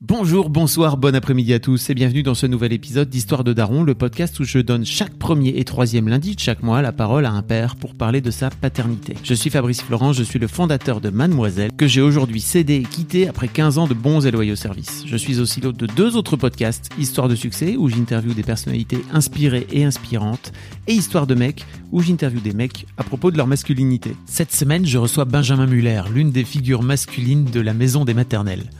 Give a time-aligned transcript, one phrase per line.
[0.00, 3.82] Bonjour, bonsoir, bon après-midi à tous et bienvenue dans ce nouvel épisode d'Histoire de Daron,
[3.82, 7.26] le podcast où je donne chaque premier et troisième lundi de chaque mois la parole
[7.26, 9.16] à un père pour parler de sa paternité.
[9.24, 12.82] Je suis Fabrice Florent, je suis le fondateur de Mademoiselle, que j'ai aujourd'hui cédé et
[12.84, 15.02] quitté après 15 ans de bons et loyaux services.
[15.04, 19.02] Je suis aussi l'hôte de deux autres podcasts, Histoire de succès, où j'interviewe des personnalités
[19.12, 20.52] inspirées et inspirantes,
[20.86, 24.14] et Histoire de mecs, où j'interviewe des mecs à propos de leur masculinité.
[24.26, 28.70] Cette semaine, je reçois Benjamin Muller, l'une des figures masculines de la maison des maternelles.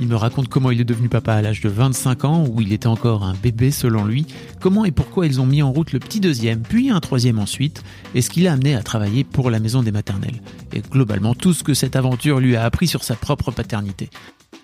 [0.00, 2.72] Il me raconte comment il est devenu papa à l'âge de 25 ans, où il
[2.72, 4.26] était encore un bébé selon lui,
[4.60, 7.82] comment et pourquoi ils ont mis en route le petit deuxième, puis un troisième ensuite,
[8.14, 10.40] et ce qui l'a amené à travailler pour la maison des maternelles,
[10.72, 14.08] et globalement tout ce que cette aventure lui a appris sur sa propre paternité.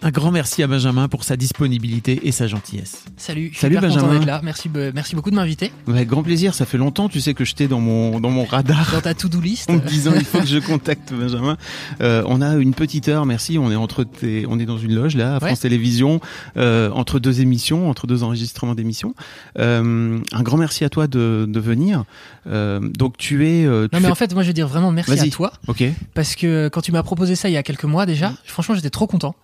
[0.06, 3.06] Un grand merci à Benjamin pour sa disponibilité et sa gentillesse.
[3.16, 4.12] Salut, je suis Salut, content Benjamin.
[4.18, 4.40] d'être là.
[4.44, 7.42] Merci, be- merci beaucoup de m'inviter Avec grand plaisir, ça fait longtemps, tu sais que
[7.46, 8.90] j'étais dans mon, dans mon radar.
[8.92, 9.70] dans ta to-do list.
[9.70, 11.56] en me disant il faut que je contacte Benjamin.
[12.02, 13.56] Euh, on a une petite heure, merci.
[13.56, 15.60] On est entre tes- on est dans une loge là, à France.
[15.60, 16.20] Télévisions,
[16.58, 19.14] euh, entre deux émissions, entre deux enregistrements d'émissions.
[19.58, 22.04] Euh, un grand merci à toi de, de venir.
[22.46, 23.64] Euh, donc tu es.
[23.64, 25.54] euh, tu Non mais fais- en fait, moi je veux dire vraiment merci à toi
[25.66, 25.82] Ok.
[26.12, 28.90] parce que quand tu m'as proposé ça il y a quelques mois déjà, franchement j'étais
[28.90, 29.34] trop content.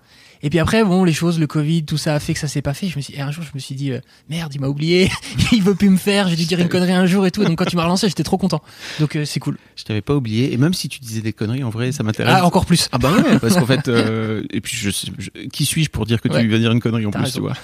[0.43, 2.63] Et puis après, bon, les choses, le Covid, tout ça a fait que ça s'est
[2.63, 2.89] pas fait.
[2.89, 5.11] Je me suis, et un jour, je me suis dit, euh, merde, il m'a oublié,
[5.53, 7.45] il veut plus me faire, j'ai dû dire une connerie un jour et tout.
[7.45, 8.63] Donc quand tu m'as relancé, j'étais trop content.
[9.01, 9.59] Donc euh, c'est cool.
[9.77, 10.53] Je t'avais pas oublié.
[10.53, 12.35] Et même si tu disais des conneries, en vrai, ça m'intéresse.
[12.39, 12.89] Ah, encore plus.
[12.93, 16.21] Ah bah ouais, parce qu'en fait, euh, et puis je, je- qui suis-je pour dire
[16.21, 16.41] que Ouais.
[16.43, 17.35] tu vas dire une connerie en plus, raison.
[17.35, 17.55] tu vois.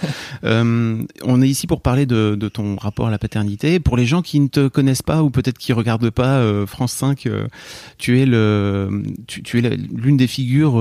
[0.45, 3.81] Euh, on est ici pour parler de, de ton rapport à la paternité.
[3.81, 6.93] Pour les gens qui ne te connaissent pas ou peut-être qui regardent pas euh, France
[6.93, 7.47] 5, euh,
[7.99, 10.77] tu es le, tu, tu es l'une des figures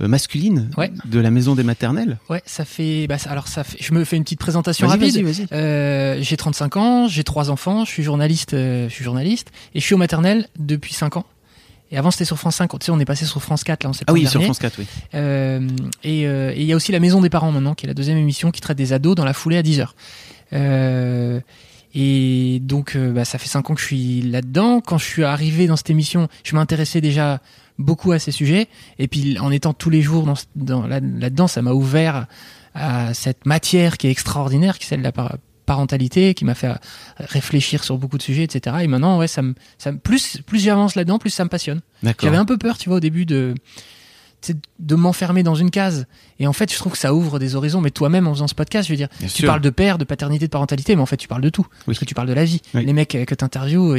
[0.00, 0.90] masculines Ouais.
[1.04, 2.18] De la maison des maternelles?
[2.30, 5.12] Ouais, ça fait, bah, alors ça fait, je me fais une petite présentation rapide.
[5.14, 5.46] vas-y, vas-y.
[5.52, 9.80] Euh, j'ai 35 ans, j'ai trois enfants, je suis journaliste, euh, je suis journaliste et
[9.80, 11.24] je suis au maternel depuis 5 ans.
[11.90, 13.90] Et avant c'était sur France 5, tu sais, on est passé sur France 4 là
[13.90, 14.42] en Ah septembre oui, sur.
[14.42, 14.86] France 4, oui.
[15.14, 15.68] Euh,
[16.02, 17.94] et euh, et il y a aussi la Maison des parents maintenant, qui est la
[17.94, 19.88] deuxième émission qui traite des ados dans la foulée à 10h.
[20.52, 21.40] Euh,
[21.94, 24.80] et donc, euh, bah, ça fait 5 ans que je suis là-dedans.
[24.80, 27.40] Quand je suis arrivé dans cette émission, je m'intéressais déjà
[27.78, 28.68] beaucoup à ces sujets.
[28.98, 30.26] Et puis, en étant tous les jours
[30.56, 32.26] dans, là- là-dedans, ça m'a ouvert
[32.74, 35.36] à cette matière qui est extraordinaire, qui est celle de la par-
[35.66, 36.74] parentalité, qui m'a fait euh,
[37.18, 38.76] réfléchir sur beaucoup de sujets, etc.
[38.82, 41.80] Et maintenant, ouais, ça me, ça me, plus, plus j'avance là-dedans, plus ça me passionne.
[42.20, 43.54] J'avais un peu peur, tu vois, au début de
[44.78, 46.04] de m'enfermer dans une case.
[46.38, 47.80] Et en fait, je trouve que ça ouvre des horizons.
[47.80, 49.46] Mais toi-même, en faisant ce podcast, je veux dire, Bien tu sûr.
[49.46, 51.66] parles de père, de paternité, de parentalité, mais en fait, tu parles de tout.
[51.70, 51.76] Oui.
[51.86, 52.60] Parce que tu parles de la vie.
[52.74, 52.84] Oui.
[52.84, 53.96] Les mecs euh, que tu interviews,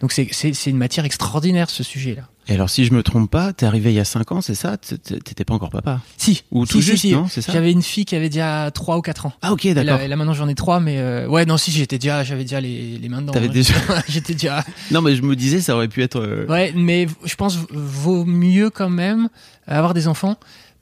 [0.00, 2.28] donc c'est c'est c'est une matière extraordinaire, ce sujet-là.
[2.48, 4.54] Et alors, si je me trompe pas, t'es arrivé il y a 5 ans, c'est
[4.54, 4.76] ça?
[4.76, 6.00] T'étais pas encore papa?
[6.16, 6.44] Si.
[6.52, 7.12] Ou tout si, juste, si.
[7.12, 7.52] non C'est ça?
[7.52, 9.32] J'avais une fille qui avait déjà 3 ou 4 ans.
[9.42, 10.00] Ah ok, là, d'accord.
[10.00, 12.60] et là, maintenant, j'en ai 3, mais euh, ouais, non, si, j'étais déjà, j'avais déjà
[12.60, 13.32] les, les mains dedans.
[13.32, 13.52] T'avais hein.
[13.52, 13.74] déjà-
[14.08, 14.64] J'étais déjà.
[14.92, 16.20] Non, mais je me disais, ça aurait pu être.
[16.20, 19.28] euh, Ouais, mais je pense vaut mieux quand même
[19.66, 20.36] avoir des enfants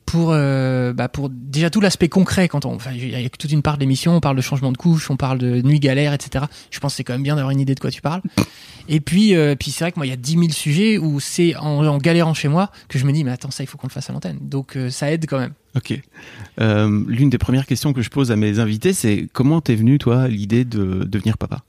[0.04, 3.50] pour euh, bah pour déjà tout l'aspect concret quand on enfin il y a toute
[3.50, 6.12] une part de l'émission on parle de changement de couche on parle de nuit galère
[6.12, 8.20] etc je pense que c'est quand même bien d'avoir une idée de quoi tu parles
[8.88, 11.20] et puis euh, puis c'est vrai que moi il y a 10 000 sujets où
[11.20, 13.78] c'est en, en galérant chez moi que je me dis mais attends ça il faut
[13.78, 15.92] qu'on le fasse à l'antenne donc euh, ça aide quand même Ok.
[16.60, 19.98] Euh, L'une des premières questions que je pose à mes invités, c'est comment t'es venu,
[19.98, 21.64] toi, l'idée de devenir papa?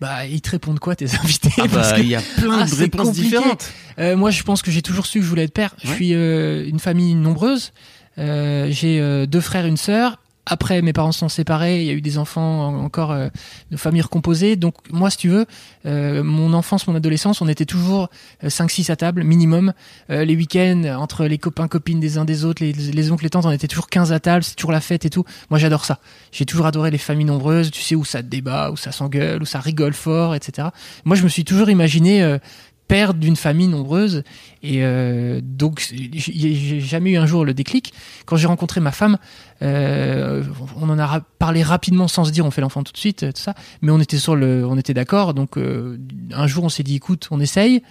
[0.00, 1.50] Bah ils te répondent quoi tes invités?
[1.58, 3.24] Ah Parce bah, que- il y a plein Ah, de réponses compliqué.
[3.30, 3.72] différentes.
[3.98, 5.74] Moi, je pense que j'ai toujours su que je voulais être père.
[5.82, 7.72] Je suis une famille nombreuse.
[8.16, 10.18] J'ai deux frères, une sœur.
[10.46, 11.80] Après, mes parents se sont séparés.
[11.80, 13.28] Il y a eu des enfants en- encore euh,
[13.70, 14.56] de familles recomposées.
[14.56, 15.46] Donc, moi, si tu veux,
[15.86, 18.10] euh, mon enfance, mon adolescence, on était toujours
[18.42, 19.72] 5-6 à table, minimum.
[20.10, 23.30] Euh, les week-ends, entre les copains, copines des uns des autres, les, les oncles, les
[23.30, 24.44] tantes, on était toujours 15 à table.
[24.44, 25.24] C'est toujours la fête et tout.
[25.50, 25.98] Moi, j'adore ça.
[26.32, 27.70] J'ai toujours adoré les familles nombreuses.
[27.70, 30.68] Tu sais, où ça débat, où ça s'engueule, où ça rigole fort, etc.
[31.04, 32.38] Moi, je me suis toujours imaginé euh,
[32.88, 34.22] père d'une famille nombreuse.
[34.62, 37.92] Et euh, donc, j'ai jamais eu un jour le déclic.
[38.26, 39.18] Quand j'ai rencontré ma femme,
[39.62, 40.42] euh,
[40.80, 43.40] on en a parlé rapidement sans se dire on fait l'enfant tout de suite, tout
[43.40, 43.54] ça.
[43.82, 45.34] Mais on était sur le, on était d'accord.
[45.34, 45.98] Donc, euh,
[46.32, 47.82] un jour, on s'est dit écoute, on essaye.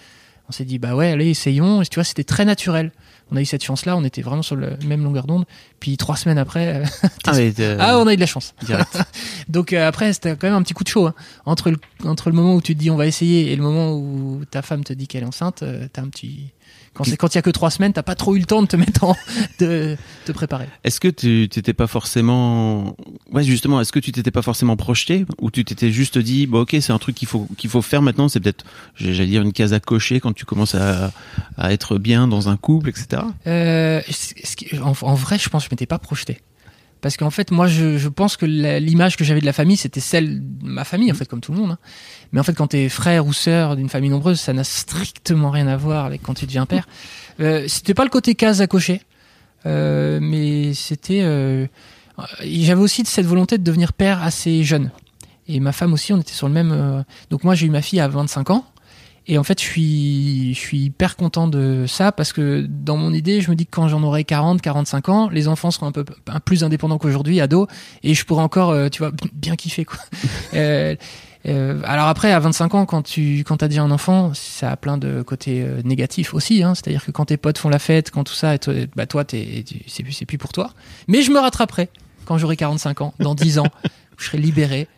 [0.48, 1.82] On s'est dit bah ouais, allez, essayons.
[1.82, 2.92] Et tu vois, c'était très naturel.
[3.32, 3.96] On a eu cette chance-là.
[3.96, 5.44] On était vraiment sur la même longueur d'onde.
[5.80, 6.84] Puis trois semaines après, euh,
[7.26, 8.54] Ah, mais, euh, ah, on a eu de la chance.
[9.48, 11.06] Donc euh, après, c'était quand même un petit coup de chaud.
[11.06, 11.14] hein.
[11.46, 13.92] Entre, le, entre le moment où tu te dis on va essayer et le moment
[13.94, 16.52] où ta femme te dit qu'elle est enceinte, euh, t'as un petit
[16.94, 18.62] Quand c'est quand il y a que trois semaines, t'as pas trop eu le temps
[18.62, 19.16] de te mettre en,
[19.58, 20.68] de te préparer.
[20.84, 22.96] Est-ce que tu t'étais pas forcément,
[23.32, 25.26] ouais, justement, est-ce que tu t'étais pas forcément projeté?
[25.40, 28.00] Ou tu t'étais juste dit, bon, ok, c'est un truc qu'il faut qu'il faut faire
[28.02, 28.64] maintenant, c'est peut-être,
[28.94, 31.12] j'allais dire une case à cocher quand tu commences à,
[31.58, 33.22] à être bien dans un couple, etc.
[33.46, 34.00] Euh,
[34.82, 36.38] en, en vrai, je pense que je m'étais pas projeté.
[37.04, 40.00] Parce qu'en fait, moi, je, je pense que l'image que j'avais de la famille, c'était
[40.00, 41.72] celle de ma famille, en fait, comme tout le monde.
[41.72, 41.78] hein.
[42.32, 45.66] Mais en fait, quand t'es frère ou sœur d'une famille nombreuse, ça n'a strictement rien
[45.66, 46.88] à voir avec quand tu deviens père.
[47.40, 49.02] Euh, c'était pas le côté case à cocher,
[49.66, 51.20] euh, mais c'était.
[51.24, 51.66] euh,
[52.42, 54.90] j'avais aussi cette volonté de devenir père assez jeune.
[55.46, 57.04] Et ma femme aussi, on était sur le même.
[57.28, 58.64] donc moi, j'ai eu ma fille à 25 ans.
[59.26, 63.12] Et en fait, je suis, je suis hyper content de ça parce que dans mon
[63.12, 65.92] idée, je me dis que quand j'en aurai 40, 45 ans, les enfants seront un
[65.92, 66.04] peu
[66.44, 67.66] plus indépendants qu'aujourd'hui, ados,
[68.02, 69.98] et je pourrai encore, euh, tu vois, bien kiffer quoi.
[70.54, 70.94] Euh,
[71.46, 74.76] euh, alors après, à 25 ans, quand tu quand as déjà un enfant, ça a
[74.76, 76.62] plein de côtés euh, négatifs aussi.
[76.62, 79.06] Hein, C'est-à-dire que quand tes potes font la fête, quand tout ça, et toi, bah
[79.06, 79.64] toi, c'est
[80.02, 80.70] plus c'est plus pour toi.
[81.08, 81.90] Mais je me rattraperai
[82.24, 83.66] quand j'aurai 45 ans, dans 10 ans,
[84.18, 84.88] je serai libéré.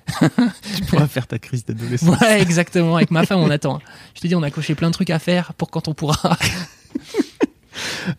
[0.77, 2.19] Tu pourras faire ta crise d'adolescence.
[2.21, 2.97] Ouais, exactement.
[2.97, 3.81] Avec ma femme, on attend.
[4.15, 6.37] Je te dis, on a coché plein de trucs à faire pour quand on pourra.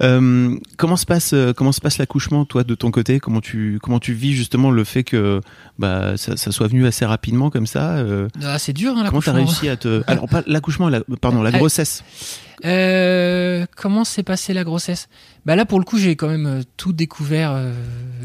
[0.03, 3.19] Euh, comment se passe euh, comment se passe l'accouchement toi de ton côté?
[3.19, 5.41] Comment tu comment tu vis justement le fait que
[5.79, 9.21] bah ça, ça soit venu assez rapidement comme ça euh, Ah, c'est dur, hein, comment
[9.21, 12.03] t'as réussi à te alors pas l'accouchement la- pardon la grossesse
[12.65, 15.09] Euh, comment s'est passée la grossesse?
[15.45, 17.55] Bah là, pour le coup, j'ai quand même tout découvert.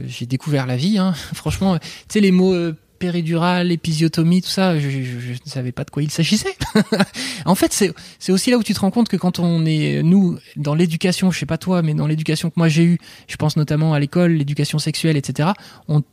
[0.07, 0.97] j'ai découvert la vie.
[0.99, 1.13] Hein.
[1.35, 2.55] Franchement, tu sais les mots
[3.03, 6.55] péridurale, épisiotomie, tout ça, je, ne savais pas de quoi il s'agissait.
[7.45, 10.39] en fait, c'est aussi là où tu te rends compte que quand on est nous
[10.55, 13.57] dans l'éducation, je sais pas toi, mais dans l'éducation que moi j'ai eue, je pense
[13.57, 15.49] notamment à l'école, l'éducation sexuelle, etc.
[15.89, 16.05] On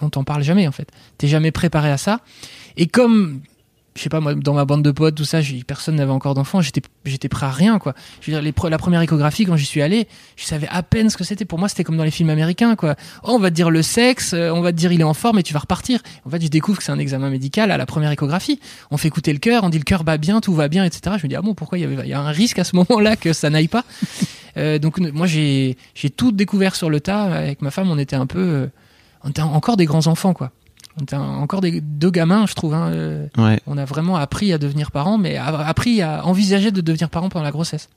[0.00, 0.88] on t'en parle jamais en fait.
[1.18, 2.20] T'es jamais préparé à ça.
[2.78, 3.42] Et comme
[3.96, 6.60] je sais pas moi dans ma bande de potes tout ça personne n'avait encore d'enfants
[6.60, 7.94] j'étais j'étais prêt à rien quoi.
[8.20, 10.06] Je veux dire les la première échographie quand j'y suis allé
[10.36, 11.44] je savais à peine ce que c'était.
[11.44, 12.94] Pour moi c'était comme dans les films américains quoi.
[13.24, 15.14] Oh, on va te dire le sexe euh, on va te dire il est en
[15.14, 16.00] forme et tu vas repartir.
[16.24, 18.60] En fait je découvre que c'est un examen médical à la première échographie.
[18.90, 21.16] On fait écouter le cœur on dit le cœur bat bien tout va bien etc
[21.18, 22.64] je me dis ah bon pourquoi il y, avait, il y a un risque à
[22.64, 23.84] ce moment là que ça n'aille pas?
[24.56, 27.22] Euh, donc moi j'ai j'ai tout découvert sur le tas.
[27.22, 28.66] Avec ma femme on était un peu euh,
[29.22, 30.50] on était encore des grands enfants quoi
[30.98, 34.52] on était encore des deux gamins je trouve hein, euh, ouais on a vraiment appris
[34.52, 37.88] à devenir parents, mais a- appris à envisager de devenir parents pendant la grossesse.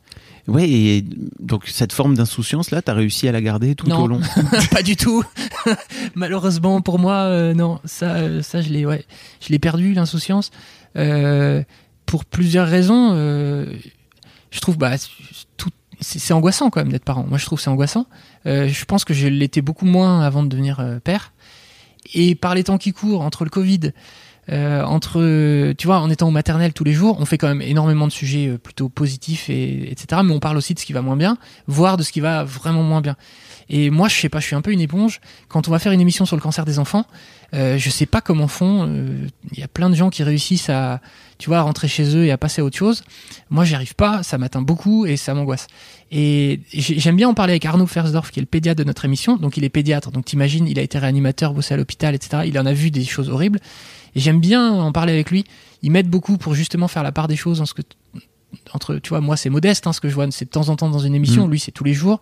[0.47, 1.05] ouais et
[1.39, 4.03] donc cette forme d'insouciance là t'as réussi à la garder tout Non.
[4.03, 4.21] au long?
[4.71, 5.23] Pas du tout.
[6.15, 9.05] Malheureusement pour moi, euh, non, ça, euh, ça je l'ai, ouais,
[9.41, 10.51] je l'ai perdu l'insouciance
[12.05, 13.15] pour plusieurs raisons.
[13.15, 14.91] je trouve, bah,
[15.57, 15.69] tout,
[15.99, 17.25] c'est angoissant quand même d'être parent.
[17.27, 18.05] Moi, je trouve que c'est angoissant.
[18.45, 21.33] Je pense que je l'étais beaucoup moins avant de devenir père.
[22.13, 23.91] Et par les temps qui courent, entre le Covid,
[24.49, 27.61] euh, entre, tu vois, en étant au maternel tous les jours, on fait quand même
[27.61, 30.21] énormément de sujets euh, plutôt positifs et etc.
[30.25, 31.37] Mais on parle aussi de ce qui va moins bien,
[31.67, 33.15] voire de ce qui va vraiment moins bien.
[33.69, 35.21] Et moi, je sais pas, je suis un peu une éponge.
[35.47, 37.05] Quand on va faire une émission sur le cancer des enfants,
[37.53, 38.85] euh, je sais pas comment font.
[38.87, 40.99] euh, Il y a plein de gens qui réussissent à,
[41.37, 43.03] tu vois, à rentrer chez eux et à passer à autre chose.
[43.49, 44.21] Moi, j'y arrive pas.
[44.23, 45.67] Ça m'atteint beaucoup et ça m'angoisse.
[46.11, 49.05] Et j'ai- j'aime bien en parler avec Arnaud Fersdorf, qui est le pédiatre de notre
[49.05, 49.37] émission.
[49.37, 50.11] Donc, il est pédiatre.
[50.11, 52.43] Donc, t'imagines, il a été réanimateur, bossé à l'hôpital, etc.
[52.45, 53.59] Il en a vu des choses horribles.
[54.15, 55.43] Et j'aime bien en parler avec lui.
[55.81, 57.81] Il m'aide beaucoup pour justement faire la part des choses en ce que
[58.73, 60.75] entre tu vois moi c'est modeste hein, ce que je vois c'est de temps en
[60.75, 61.51] temps dans une émission Mm.
[61.51, 62.19] lui c'est tous les jours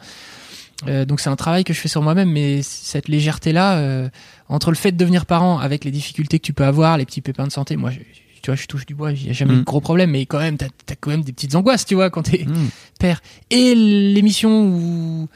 [0.87, 4.09] Euh, donc c'est un travail que je fais sur moi-même mais cette légèreté là
[4.49, 7.21] entre le fait de devenir parent avec les difficultés que tu peux avoir les petits
[7.21, 7.99] pépins de santé moi je,
[8.41, 9.57] tu vois je touche du bois il y a jamais Mm.
[9.57, 11.93] eu de gros problèmes mais quand même t'as as quand même des petites angoisses tu
[11.95, 12.69] vois quand t'es Mmh.
[12.99, 15.27] père et l'émission où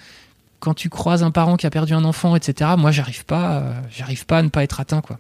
[0.61, 3.73] quand tu croises un parent qui a perdu un enfant etc moi j'arrive pas euh,
[3.91, 5.17] j'arrive pas à ne pas être atteint quoi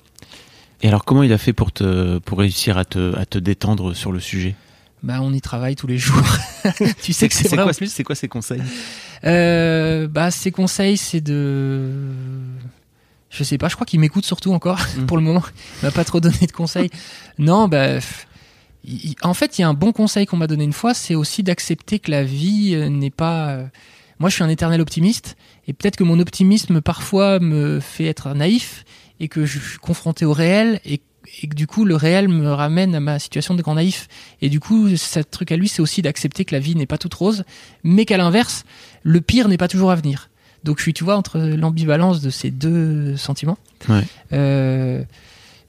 [0.81, 3.93] et alors comment il a fait pour te pour réussir à te à te détendre
[3.95, 4.55] sur le sujet?
[5.03, 6.23] Bah on y travaille tous les jours
[7.03, 8.61] tu sais que c'est vrai en quoi plus c'est quoi ses conseils?
[9.23, 11.89] Euh, bah, ses conseils, c'est de.
[13.29, 15.05] Je sais pas, je crois qu'il m'écoute surtout encore Mm.
[15.05, 15.43] pour le moment.
[15.81, 16.89] Il m'a pas trop donné de conseils.
[17.39, 17.95] Non, bah.
[17.95, 18.27] pff,
[18.83, 20.93] il- il- En fait, il y a un bon conseil qu'on m'a donné une fois,
[20.93, 23.49] c'est aussi d'accepter que la vie euh, n'est pas.
[23.49, 23.65] euh,
[24.19, 25.35] Moi, je suis un éternel optimiste,
[25.67, 28.85] et peut-être que mon optimisme parfois me fait être naïf,
[29.19, 31.01] et que je suis confronté au réel, et,
[31.41, 34.07] et que du coup, le réel me ramène à ma situation de grand naïf.
[34.41, 36.97] Et du coup, ce truc à lui, c'est aussi d'accepter que la vie n'est pas
[36.97, 37.43] toute rose,
[37.83, 38.65] mais qu'à l'inverse,
[39.03, 40.29] le pire n'est pas toujours à venir.
[40.65, 43.57] Donc je suis, tu vois, entre l'ambivalence de ces deux sentiments.
[43.87, 44.03] Ouais.
[44.33, 45.03] Euh,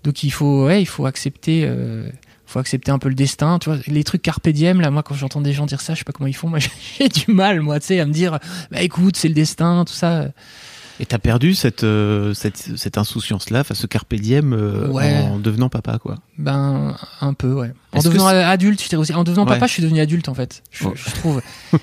[0.05, 2.09] donc il faut, ouais, il faut accepter, euh,
[2.47, 3.59] faut accepter un peu le destin.
[3.59, 5.99] Tu vois, les trucs carpe diem, là, moi, quand j'entends des gens dire ça, je
[5.99, 6.49] sais pas comment ils font.
[6.49, 6.61] Moi,
[6.99, 8.39] j'ai du mal, moi, tu sais, à me dire,
[8.71, 10.29] bah écoute, c'est le destin, tout ça.
[10.99, 15.19] Et t'as perdu cette, euh, cette, cette insouciance-là, enfin ce carpe diem euh, Ouais.
[15.31, 16.17] en devenant papa, quoi.
[16.39, 17.73] Ben, un peu, ouais.
[17.93, 19.13] En devenant adulte, j'étais aussi.
[19.13, 19.53] En devenant Ouais.
[19.55, 20.63] papa, je suis devenu adulte, en fait.
[20.71, 20.93] Je, Oh.
[20.95, 21.43] je trouve.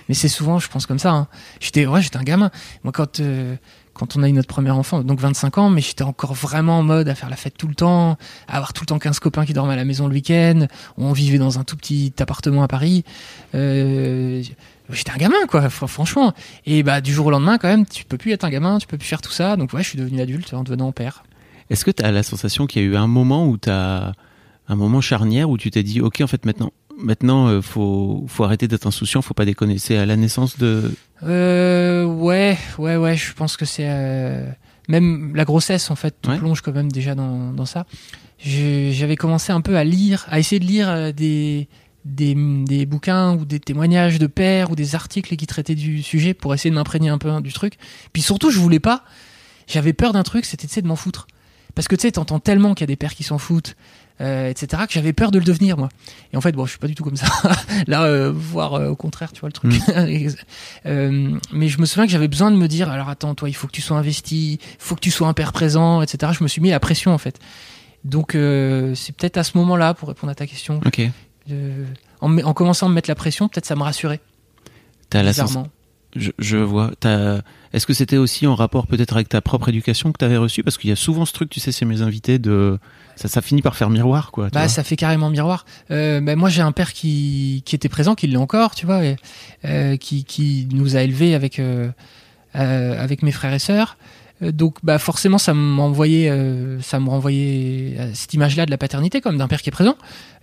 [0.09, 1.11] Mais c'est souvent, je pense comme ça.
[1.11, 1.27] Hein.
[1.59, 2.49] J'étais, ouais, j'étais un gamin.
[2.83, 3.55] Moi, quand, euh,
[3.93, 6.83] quand on a eu notre premier enfant, donc 25 ans, mais j'étais encore vraiment en
[6.83, 9.45] mode à faire la fête tout le temps, à avoir tout le temps 15 copains
[9.45, 10.65] qui dormaient à la maison le week-end.
[10.97, 13.03] On vivait dans un tout petit appartement à Paris.
[13.55, 14.41] Euh,
[14.89, 16.33] j'étais un gamin, quoi, fr- franchement.
[16.65, 18.87] Et bah, du jour au lendemain, quand même, tu peux plus être un gamin, tu
[18.87, 19.55] peux plus faire tout ça.
[19.57, 21.23] Donc, ouais, je suis devenu adulte en devenant père.
[21.69, 24.11] Est-ce que t'as la sensation qu'il y a eu un moment où t'as
[24.67, 28.43] un moment charnière où tu t'es dit, ok, en fait, maintenant, maintenant, euh, faut, faut
[28.43, 29.77] arrêter d'être insouciant, faut pas déconner.
[29.77, 30.91] C'est à la naissance de.
[31.23, 34.45] Euh, ouais, ouais, ouais, je pense que c'est euh,
[34.89, 36.37] même la grossesse en fait Ouais.
[36.37, 37.85] plonge quand même déjà dans, dans ça.
[38.39, 41.69] J'avais commencé un peu à lire, à essayer de lire euh, des,
[42.03, 46.33] des des bouquins ou des témoignages de pères ou des articles qui traitaient du sujet
[46.33, 47.75] pour essayer de m'imprégner un peu hein, du truc.
[48.11, 49.03] Puis surtout, je voulais pas.
[49.67, 51.27] J'avais peur d'un truc, c'était de m'en foutre.
[51.75, 53.75] Parce que tu sais, t'entends tellement qu'il y a des pères qui s'en foutent,
[54.21, 55.89] euh, etc., que j'avais peur de le devenir moi.
[56.31, 57.27] Et en fait, bon, je suis pas du tout comme ça.
[57.87, 59.73] Là, euh, voire euh, au contraire, tu vois le truc.
[60.85, 63.53] Euh, mais je me souviens que j'avais besoin de me dire alors attends toi il
[63.53, 66.43] faut que tu sois investi il faut que tu sois un père présent etc je
[66.43, 67.39] me suis mis la pression en fait
[68.03, 71.01] donc c'est peut-être à ce moment là pour répondre à ta question Ok.
[71.51, 71.85] euh,
[72.21, 74.19] en, me- en commençant à me mettre la pression peut-être ça me rassurait
[75.09, 75.53] T'as la sens-
[76.15, 76.91] Je, je vois.
[77.73, 80.63] Est-ce que c'était aussi en rapport peut-être avec ta propre éducation que t'avais reçue?
[80.63, 82.77] Parce qu'il y a souvent ce truc, tu sais, chez mes invités, de
[83.15, 84.49] ça, ça finit par faire miroir, quoi.
[84.49, 87.89] tu bah ça fait carrément miroir euh, bah, moi j'ai un père qui, qui était
[87.89, 89.17] présent qui l'est encore tu vois et,
[89.65, 91.89] euh, qui, qui nous a élevés avec euh,
[92.55, 93.97] euh, avec mes frères et sœurs
[94.51, 98.77] donc bah forcément ça m'envoyait euh, ça me renvoyait à cette image là de la
[98.77, 99.95] paternité comme d'un père qui est présent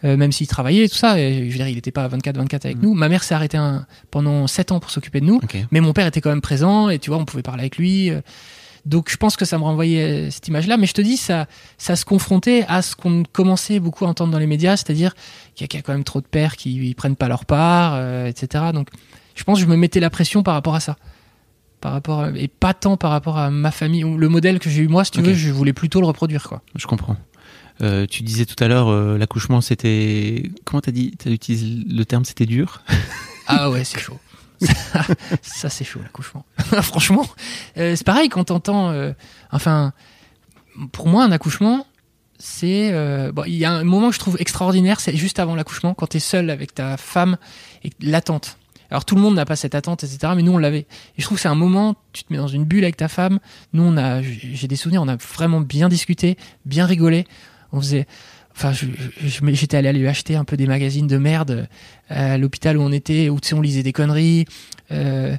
[0.04, 1.20] euh, même s'il travaillait et tout ça.
[1.20, 2.82] Et je veux dire il n'était pas 24 24 avec Mhm.
[2.84, 2.94] nous.
[2.94, 5.40] Ma mère s'est arrêtée un- pendant 7 ans pour s'occuper de nous.
[5.70, 8.10] Mais mon père était quand même présent et tu vois on pouvait parler avec lui
[8.10, 8.20] euh.
[8.86, 11.18] donc je pense que ça me renvoyait euh, cette image là mais je te dis
[11.18, 15.14] ça ça se confrontait à ce qu'on commençait beaucoup à entendre dans les médias c'est-à-dire
[15.54, 18.26] qu'il y, a- quand même trop de pères qui ils prennent pas leur part euh,
[18.26, 18.88] etc donc
[19.34, 20.96] je pense que je me mettais la pression par rapport à ça
[21.80, 24.68] par rapport à- et pas tant par rapport à ma famille ou le modèle que
[24.70, 27.16] j'ai eu moi si tu veux je voulais plutôt le reproduire quoi Je comprends.
[27.82, 30.50] Euh, tu disais tout à l'heure, euh, l'accouchement, c'était.
[30.66, 32.82] Comment t'as dit T'as utilisé le terme, c'était dur?
[33.46, 34.18] Ah ouais, c'est chaud.
[34.60, 35.02] Ça,
[35.42, 36.44] ça, c'est chaud, l'accouchement.
[36.82, 37.26] Franchement,
[37.78, 38.92] euh, c'est pareil quand t'entends.
[39.50, 39.94] enfin,
[40.92, 41.86] pour moi, un accouchement,
[42.38, 42.92] c'est.
[43.32, 46.08] bon, il y a un moment que je trouve extraordinaire, c'est juste avant l'accouchement, quand
[46.08, 47.38] t'es seul avec ta femme
[47.82, 48.58] et l'attente.
[48.90, 50.32] Alors tout le monde n'a pas cette attente, etc.
[50.36, 50.80] Mais nous, on l'avait.
[50.80, 50.86] Et
[51.18, 53.38] je trouve que c'est un moment, tu te mets dans une bulle avec ta femme.
[53.72, 57.24] Nous, on a, j'ai des souvenirs, on a vraiment bien discuté, bien rigolé.
[57.72, 58.06] On faisait.
[58.56, 58.86] Enfin, je-
[59.20, 61.68] je- je- j'étais allé lui acheter un peu des magazines de merde
[62.10, 64.44] euh, à l'hôpital où on était, où tu sais, on lisait des conneries.
[64.90, 65.36] Euh,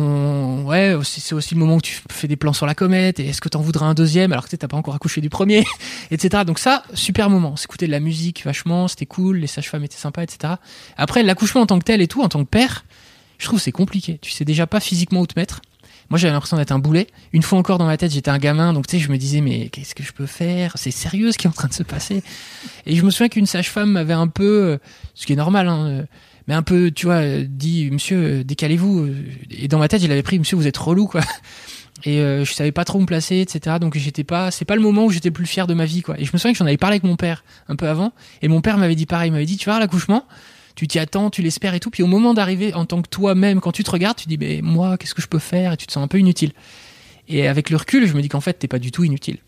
[0.00, 3.20] ouais, c'est aussi le moment où tu fais des plans sur la comète.
[3.20, 5.30] Et est-ce que t'en voudras un deuxième alors que tu t'as pas encore accouché du
[5.30, 5.64] premier,
[6.10, 6.44] etc.
[6.44, 7.52] Donc ça, super moment.
[7.52, 10.54] On s'écoutait de la musique vachement, c'était cool, les sages-femmes étaient sympas, etc.
[10.96, 12.84] Après, l'accouchement en tant que tel et tout, en tant que père,
[13.38, 14.18] je trouve c'est compliqué.
[14.20, 15.60] Tu sais déjà pas physiquement où te mettre.
[16.10, 17.06] Moi, j'avais l'impression d'être un boulet.
[17.32, 19.40] Une fois encore dans ma tête, j'étais un gamin, donc tu sais, je me disais,
[19.40, 20.72] mais qu'est-ce que je peux faire?
[20.76, 22.22] C'est sérieux ce qui est en train de se passer
[22.86, 24.78] Et je me souviens qu'une sage-femme m'avait un peu, euh,
[25.14, 26.02] ce qui est normal, hein, euh,
[26.46, 29.08] mais un peu, tu vois, dit, monsieur, décalez-vous.
[29.50, 31.22] Et dans ma tête, il avait pris, monsieur, vous êtes relou, quoi.
[32.04, 33.76] Et euh, je savais pas trop où me placer, etc.
[33.80, 36.20] Donc j'étais pas, c'est pas le moment où j'étais plus fier de ma vie, quoi.
[36.20, 38.48] Et je me souviens que j'en avais parlé avec mon père un peu avant, et
[38.48, 40.26] mon père m'avait dit pareil, il m'avait dit, tu vas à l'accouchement,
[40.74, 43.60] tu t'y attends, tu l'espères et tout, puis au moment d'arriver en tant que toi-même,
[43.60, 45.72] quand tu te regardes, tu dis, mais moi, qu'est-ce que je peux faire?
[45.72, 46.52] Et tu te sens un peu inutile.
[47.28, 49.38] Et avec le recul, je me dis qu'en fait, t'es pas du tout inutile.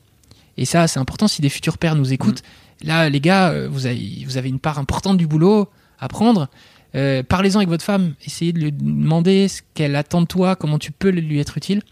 [0.57, 2.43] Et ça, c'est important si des futurs pères nous écoutent.
[2.83, 6.49] Là, les gars, euh, vous avez, vous avez une part importante du boulot à prendre.
[6.95, 8.15] Euh, Parlez-en avec votre femme.
[8.25, 11.83] Essayez de lui demander ce qu'elle attend de toi, comment tu peux lui être utile.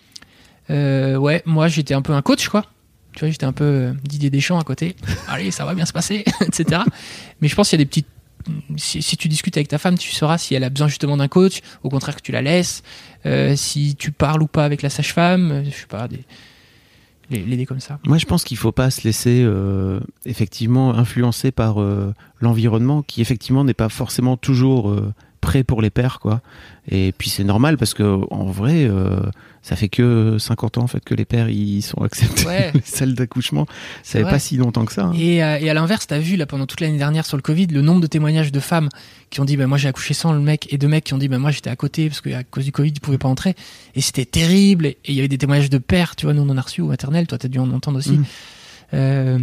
[0.71, 2.67] Euh, ouais, moi, j'étais un peu un coach, quoi.
[3.15, 4.97] Tu vois, j'étais un peu euh, Didier Deschamps à côté.
[5.29, 6.83] Allez, ça va bien se passer, etc.
[7.41, 8.09] Mais je pense qu'il y a des petites.
[8.77, 11.29] Si, si tu discutes avec ta femme, tu sauras si elle a besoin justement d'un
[11.29, 12.83] coach, au contraire que tu la laisses.
[13.25, 16.21] Euh, si tu parles ou pas avec la sage-femme, je sais pas, des,
[17.31, 17.99] l'aider comme ça.
[18.07, 23.21] Moi, je pense qu'il faut pas se laisser euh, effectivement influencer par euh, l'environnement, qui
[23.21, 25.13] effectivement n'est pas forcément toujours euh,
[25.45, 26.41] prêt pour les pères, quoi.
[26.89, 29.21] Et puis c'est normal parce que en vrai, euh,
[29.63, 32.71] ça fait que 50 ans en fait que les pères ils sont acceptés Ouais.
[32.75, 33.67] les salles d'accouchement.
[34.03, 35.05] Ça fait pas si longtemps que ça.
[35.07, 35.13] hein.
[35.19, 37.67] Et, euh, et à l'inverse, t'as vu là pendant toute l'année dernière sur le Covid
[37.69, 38.89] le nombre de témoignages de femmes
[39.31, 41.19] qui ont dit bah moi j'ai accouché sans le mec et de mecs qui ont
[41.19, 43.55] dit bah moi j'étais à côté parce qu'à cause du Covid ils pouvaient pas entrer
[43.95, 46.51] et c'était terrible et il y avait des témoignages de pères tu vois nous on
[46.51, 48.25] en a reçu au maternel toi t'as dû en entendre aussi Mhm.
[48.93, 49.39] Euh,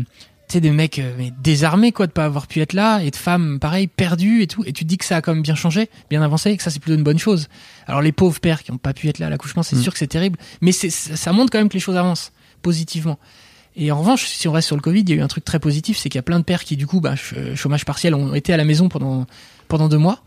[0.51, 3.09] tu sais, des mecs euh, mais désarmés, quoi, de pas avoir pu être là, et
[3.11, 4.63] de femmes, pareil, perdues et tout.
[4.65, 6.63] Et tu te dis que ça a quand même bien changé, bien avancé, et que
[6.63, 7.47] ça, c'est plutôt une bonne chose.
[7.87, 9.81] Alors, les pauvres pères qui ont pas pu être là à l'accouchement, c'est Mm.
[9.81, 10.37] sûr que c'est terrible.
[10.61, 12.31] Mais ça montre quand même que les choses avancent
[12.61, 13.17] positivement.
[13.77, 15.45] Et en revanche, si on reste sur le Covid, il y a eu un truc
[15.45, 17.85] très positif, c'est qu'il y a plein de pères qui, du coup, bah, ch- chômage
[17.85, 19.25] partiel, ont été à la maison pendant,
[19.69, 20.21] pendant deux mois.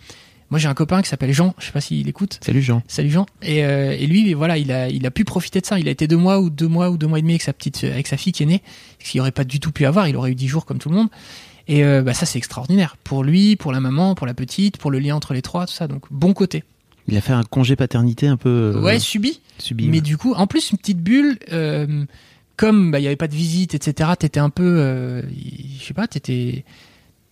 [0.51, 2.39] Moi, j'ai un copain qui s'appelle Jean, je sais pas s'il écoute.
[2.43, 2.83] Salut Jean.
[2.87, 3.27] Salut Jean.
[3.43, 5.79] Et, euh, et lui, voilà, il a, il a pu profiter de ça.
[5.79, 7.53] Il a été deux mois ou deux mois ou deux mois et demi avec sa
[7.53, 8.63] petite, avec sa fille qui est née,
[9.03, 10.07] ce qu'il aurait pas du tout pu avoir.
[10.07, 11.09] Il aurait eu dix jours comme tout le monde.
[11.67, 14.91] Et euh, bah, ça, c'est extraordinaire pour lui, pour la maman, pour la petite, pour
[14.91, 15.89] le lien entre les trois, tout ça.
[15.89, 16.63] Donc bon côté.
[17.09, 19.41] Il a fait un congé paternité un peu euh, ouais, subi.
[19.59, 19.89] subi.
[19.89, 21.39] Mais du coup, en plus, une petite bulle.
[22.57, 24.11] comme bah, il y avait pas de visite, etc.
[24.19, 25.23] T'étais un peu, euh,
[25.81, 26.65] je sais pas, t'étais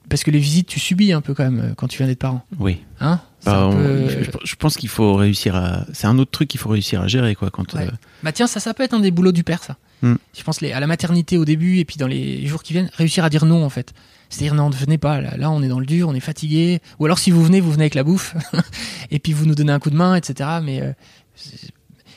[0.09, 2.19] parce que les visites, tu subis un peu quand même euh, quand tu viens d'être
[2.19, 2.81] parent, Oui.
[3.01, 5.85] hein Bah, on- peu- je, je pense qu'il faut réussir à.
[5.93, 7.73] C'est un autre truc qu'il faut réussir à gérer quoi quand.
[7.75, 7.87] Ouais.
[7.87, 7.91] euh,
[8.23, 9.77] Bah tiens, ça, ça peut être un des boulots du père, ça.
[10.03, 10.15] Hmm.
[10.37, 12.91] Je pense les, à la maternité au début et puis dans les jours qui viennent,
[12.95, 13.93] réussir à dire non en fait.
[14.31, 15.21] C'est-à-dire non, ne venez pas.
[15.21, 16.81] Là, là, on est dans le dur, on est fatigué.
[16.99, 18.35] Ou alors si vous venez, vous venez avec la bouffe
[19.11, 20.49] et puis vous nous donnez un coup de main, etc.
[20.63, 20.93] Mais euh,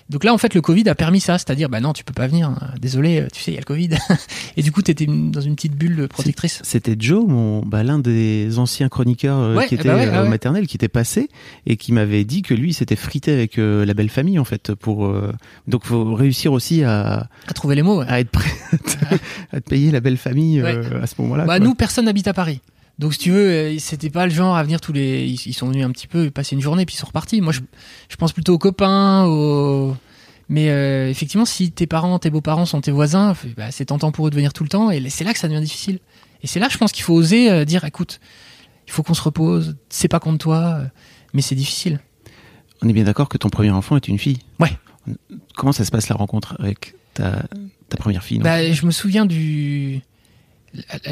[0.10, 2.28] donc là, en fait, le Covid a permis ça, c'est-à-dire bah non, tu peux pas
[2.28, 2.50] venir.
[2.50, 2.60] hein.
[2.80, 3.90] Désolé, euh, tu sais, il y a le Covid.
[4.58, 6.60] et du coup, t'étais une- dans une petite bulle protectrice.
[6.64, 10.08] C'était Joe, mon, bah, l'un des anciens chroniqueurs euh, Ouais, qui eh était bah ouais,
[10.08, 10.30] euh, ouais, au ouais.
[10.30, 11.30] maternel, qui était passé
[11.66, 14.46] et qui m'avait dit que lui, il s'était frité avec euh, la belle famille en
[14.46, 14.74] fait.
[14.76, 15.34] Pour euh,
[15.68, 18.02] donc, faut réussir aussi à, À trouver les mots.
[18.08, 18.52] à être prêt
[19.54, 21.46] à te payer la belle famille euh, à ce moment-là.
[21.46, 21.66] Bah quoi.
[21.66, 22.62] nous, personne n'habite à Paris.
[22.98, 25.26] Donc si tu veux, euh, c'était pas le genre à venir tous les.
[25.26, 27.42] Ils, sont venus un petit peu passer une journée puis ils sont repartis.
[27.42, 27.60] Moi, je,
[28.10, 29.96] je pense plutôt aux copains, aux.
[30.48, 34.28] Mais euh, effectivement, si tes parents, tes beaux-parents sont tes voisins, bah, c'est tentant pour
[34.28, 34.92] eux de venir tout le temps.
[34.92, 36.00] Et c'est là que ça devient difficile.
[36.44, 38.20] Et c'est là, je pense qu'il faut oser euh, dire, écoute,
[38.88, 39.76] il faut qu'on se repose.
[39.90, 40.82] C'est pas contre toi,
[41.34, 42.00] mais c'est difficile.
[42.82, 44.38] On est bien d'accord que ton premier enfant est une fille.
[44.60, 44.78] Ouais.
[45.56, 47.44] Comment ça se passe la rencontre avec ta,
[47.90, 50.02] ta première fille Bah, je me souviens du.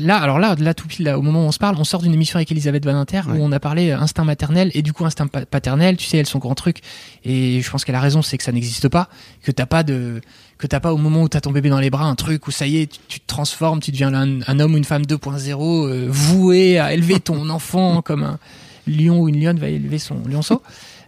[0.02, 2.02] Là, alors là, là, tout pile, là, au moment où on se parle, on sort
[2.02, 3.38] d'une émission avec Elisabeth Badinter Ouais.
[3.38, 5.98] où on a parlé euh, instinct maternel et du coup instinct pa- paternel.
[5.98, 6.82] Tu sais, elles sont grands trucs
[7.24, 9.10] et je pense qu'elle a raison, c'est que ça n'existe pas,
[9.42, 10.22] que t'as pas de,
[10.58, 12.52] que t'as pas au moment où t'as ton bébé dans les bras un truc où
[12.52, 15.04] ça y est, tu, tu te transformes, tu deviens un, un homme ou une femme
[15.04, 18.40] 2.0 euh, voué à élever ton enfant comme un
[18.88, 20.62] lion ou une lionne va élever son lionceau.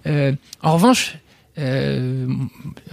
[0.07, 0.31] Euh,
[0.61, 1.17] en revanche.
[1.57, 2.27] Euh,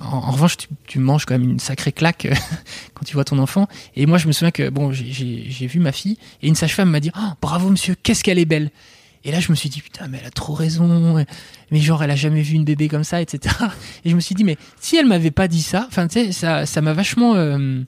[0.01, 2.35] en, revanche, tu, manges quand même une sacrée claque euh,
[2.95, 3.69] quand tu vois ton enfant.
[3.97, 7.01] Et moi, je me souviens que bon, j'ai- vu ma fille et une sage-femme m'a
[7.01, 8.71] dit oh, bravo monsieur, qu'est-ce qu'elle est belle.
[9.25, 11.25] Et là, je me suis dit putain, mais elle a trop raison.
[11.71, 13.55] Mais genre, elle a jamais vu une bébé comme ça, etc.
[14.05, 16.33] Et je me suis dit mais si elle m'avait pas dit ça, enfin tu sais,
[16.33, 17.83] ça, ça m'a vachement euh,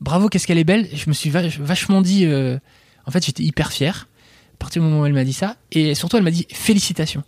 [0.00, 0.88] bravo, qu'est-ce qu'elle est belle.
[0.92, 2.58] Je me suis va- vachement dit, euh,
[3.06, 4.08] en fait, j'étais hyper fier
[4.54, 5.56] à partir du moment où elle m'a dit ça.
[5.72, 7.24] Et surtout, elle m'a dit félicitations.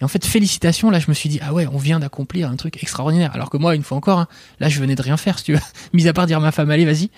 [0.00, 2.56] Et en fait, félicitations, là, je me suis dit, ah ouais, on vient d'accomplir un
[2.56, 3.32] truc extraordinaire.
[3.34, 4.28] Alors que moi, une fois encore, hein,
[4.60, 5.60] là, je venais de rien faire, si tu veux.
[5.92, 7.10] Mis à part dire à ma femme, allez, vas-y.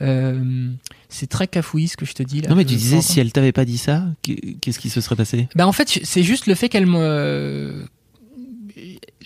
[0.00, 0.70] Euh,
[1.08, 2.40] c'est très cafouillis ce que je te dis.
[2.40, 2.48] Là.
[2.48, 5.48] Non mais tu disais si elle t'avait pas dit ça, qu'est-ce qui se serait passé?
[5.54, 7.86] Bah en fait, c'est juste le fait qu'elle me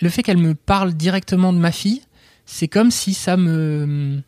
[0.01, 2.03] le fait qu'elle me parle directement de ma fille,
[2.45, 4.21] c'est comme si ça me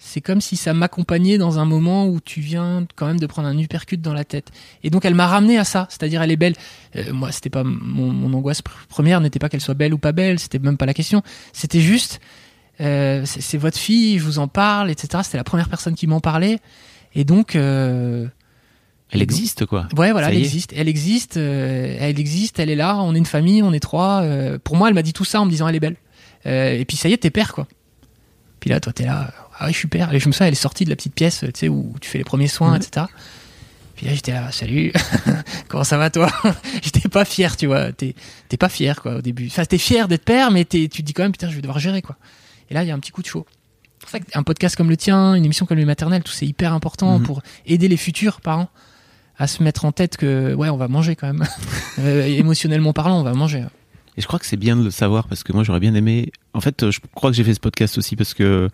[0.00, 3.48] c'est comme si ça m'accompagnait dans un moment où tu viens quand même de prendre
[3.48, 4.50] un uppercut dans la tête.
[4.84, 6.54] Et donc elle m'a ramené à ça, c'est-à-dire elle est belle.
[6.96, 9.98] Euh, moi, c'était pas mon, mon angoisse pr- première n'était pas qu'elle soit belle ou
[9.98, 11.22] pas belle, c'était même pas la question.
[11.52, 12.20] C'était juste
[12.80, 15.22] euh, c'est votre fille, je vous en parle, etc.
[15.24, 16.60] C'était la première personne qui m'en parlait.
[17.16, 18.28] Et donc euh,
[19.10, 19.88] Elle existe quoi.
[19.96, 20.72] Ouais, voilà, Ça elle existe.
[20.76, 24.22] Elle existe, elle existe, elle est là, on est une famille, on est trois.
[24.62, 25.96] pour moi, elle m'a dit tout ça en me disant elle est belle.
[26.44, 27.66] Et puis ça y est, t'es père, quoi.
[28.60, 30.12] Puis là, toi, t'es là, ah oui, je suis père.
[30.12, 32.08] Et je me souviens, elle est sortie de la petite pièce, tu sais, où tu
[32.10, 32.76] fais les premiers soins, Mhm.
[32.82, 33.06] etc.
[33.96, 34.92] Puis là, j'étais là, salut,
[35.68, 36.30] comment ça va, toi?
[36.82, 37.90] J'étais pas fier, tu vois.
[37.92, 38.14] T'es
[38.58, 39.48] pas fier, quoi, au début.
[39.48, 41.80] Enfin, t'es fier d'être père, mais tu te dis quand même, putain, je vais devoir
[41.80, 42.16] gérer, quoi.
[42.70, 43.44] Et là, il y a un petit coup de chaud.
[43.98, 46.46] C'est pour ça qu'un podcast comme le tien, une émission comme les maternelles, tout c'est
[46.46, 47.24] hyper important Mhm.
[47.26, 48.68] pour aider les futurs parents
[49.36, 51.44] à se mettre en tête que ouais on va manger quand même
[51.98, 53.64] Euh, émotionnellement parlant on va manger
[54.18, 56.32] Et je crois que c'est bien de le savoir parce que moi j'aurais bien aimé.
[56.52, 58.68] En fait, euh, je crois que j'ai fait ce podcast aussi parce que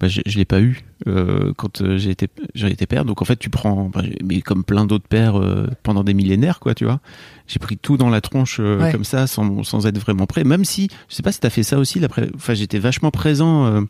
[0.00, 3.04] bah, je, je l'ai pas eu euh, quand euh, j'ai été j'ai été père.
[3.04, 6.58] Donc en fait, tu prends, bah, mais comme plein d'autres pères euh, pendant des millénaires,
[6.58, 6.98] quoi, tu vois.
[7.46, 8.90] J'ai pris tout dans la tronche euh, Ouais.
[8.92, 10.42] comme ça, sans, sans être vraiment prêt.
[10.44, 12.00] Même si, je sais pas si t'as fait ça aussi.
[12.34, 13.84] Enfin, j'étais vachement présent.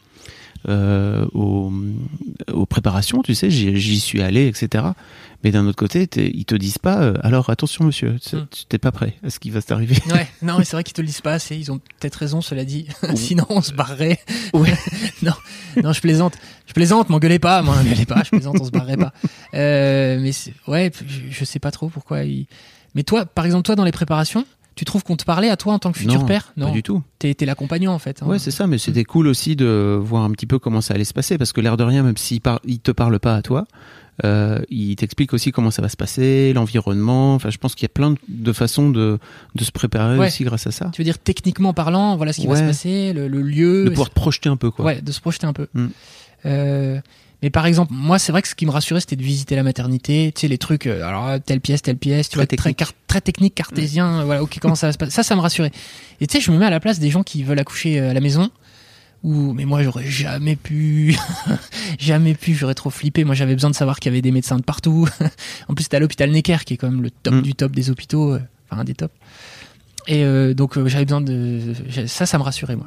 [0.68, 1.72] Euh, aux,
[2.52, 4.84] aux préparations, tu sais, j'y suis allé, etc.
[5.44, 8.46] Mais d'un autre côté, ils te disent pas, euh, alors attention monsieur, tu Mm.
[8.50, 9.96] tu t'es pas prêt à ce qui va t'arriver.
[10.12, 12.64] ouais non mais c'est vrai qu'ils te le disent pas ils ont peut-être raison cela
[12.64, 14.18] dit sinon on se barrerait
[14.52, 14.74] Ouais.
[15.22, 15.32] non
[15.82, 16.34] non je plaisante
[16.66, 19.12] je plaisante m'engueulez pas m'engueulez pas je plaisante on se barrerait pas
[19.54, 20.32] euh, mais
[20.66, 22.46] ouais je, je sais pas trop pourquoi ils...
[22.96, 24.44] mais toi par exemple toi dans les préparations
[24.78, 26.84] Tu trouves qu'on te parlait à toi en tant que futur non, père Pas du
[26.84, 27.02] tout.
[27.18, 28.22] T'es l'accompagnant en fait.
[28.22, 28.26] hein.
[28.26, 31.02] Ouais, c'est ça, mais c'était cool aussi de voir un petit peu comment ça allait
[31.04, 32.60] se passer, parce que l'air de rien, même s'il par...
[32.64, 33.66] il te parle pas à toi,
[34.24, 37.34] euh, il t'explique aussi comment ça va se passer, l'environnement.
[37.34, 39.18] Enfin, je pense qu'il y a plein de- façons de,
[39.56, 40.28] de se préparer Ouais.
[40.28, 43.12] aussi grâce à ça, Tu veux dire techniquement parlant, voilà ce qui va se passer,
[43.12, 43.84] le, le lieu.
[43.84, 44.84] de pouvoir te projeter un peu, quoi.
[44.84, 45.66] Ouais, de se projeter un peu.
[45.74, 45.86] Mm.
[46.46, 47.00] Euh,
[47.42, 49.62] mais par exemple, moi, c'est vrai que ce qui me rassurait, c'était de visiter la
[49.62, 50.32] maternité.
[50.34, 52.60] Tu sais, les trucs, euh, alors euh, telle pièce, telle pièce, tu Très vois, technique.
[52.60, 54.24] très, car- très technique, cartésien.
[54.24, 55.12] Voilà, ok, comment ça va se passer?
[55.12, 55.70] Ça, ça me rassurait.
[56.20, 58.10] Et tu sais, je me mets à la place des gens qui veulent accoucher euh,
[58.10, 58.50] à la maison.
[59.24, 61.16] Ou, mais moi, j'aurais jamais pu,
[61.98, 62.54] jamais pu.
[62.54, 63.24] J'aurais trop flippé.
[63.24, 65.08] Moi, j'avais besoin de savoir qu'il y avait des médecins de partout.
[65.68, 67.42] en plus, c'était à l'hôpital Necker, qui est quand même le top Mm.
[67.42, 69.14] du top des hôpitaux, euh, enfin un des tops.
[70.06, 71.74] Et euh, donc, euh, j'avais besoin de
[72.06, 72.86] ça, ça me rassurait moi.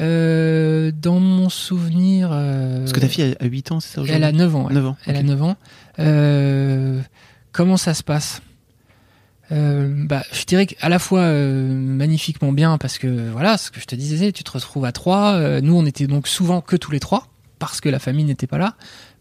[0.00, 2.28] Euh, dans mon souvenir.
[2.32, 4.66] euh, Parce que ta fille a, a 8 ans, c'est ça Elle a 9 ans.
[4.66, 4.74] ouais.
[4.74, 4.96] 9 ans.
[5.06, 5.56] Elle a 9 ans.
[5.98, 7.00] Euh,
[7.52, 8.42] comment ça se passe
[9.48, 13.94] bah, je dirais qu'à la fois magnifiquement bien parce que voilà, ce que je te
[13.94, 15.60] disais, tu te retrouves à trois.
[15.60, 17.28] Nous, on était donc souvent que tous les trois
[17.60, 18.74] parce que la famille n'était pas là.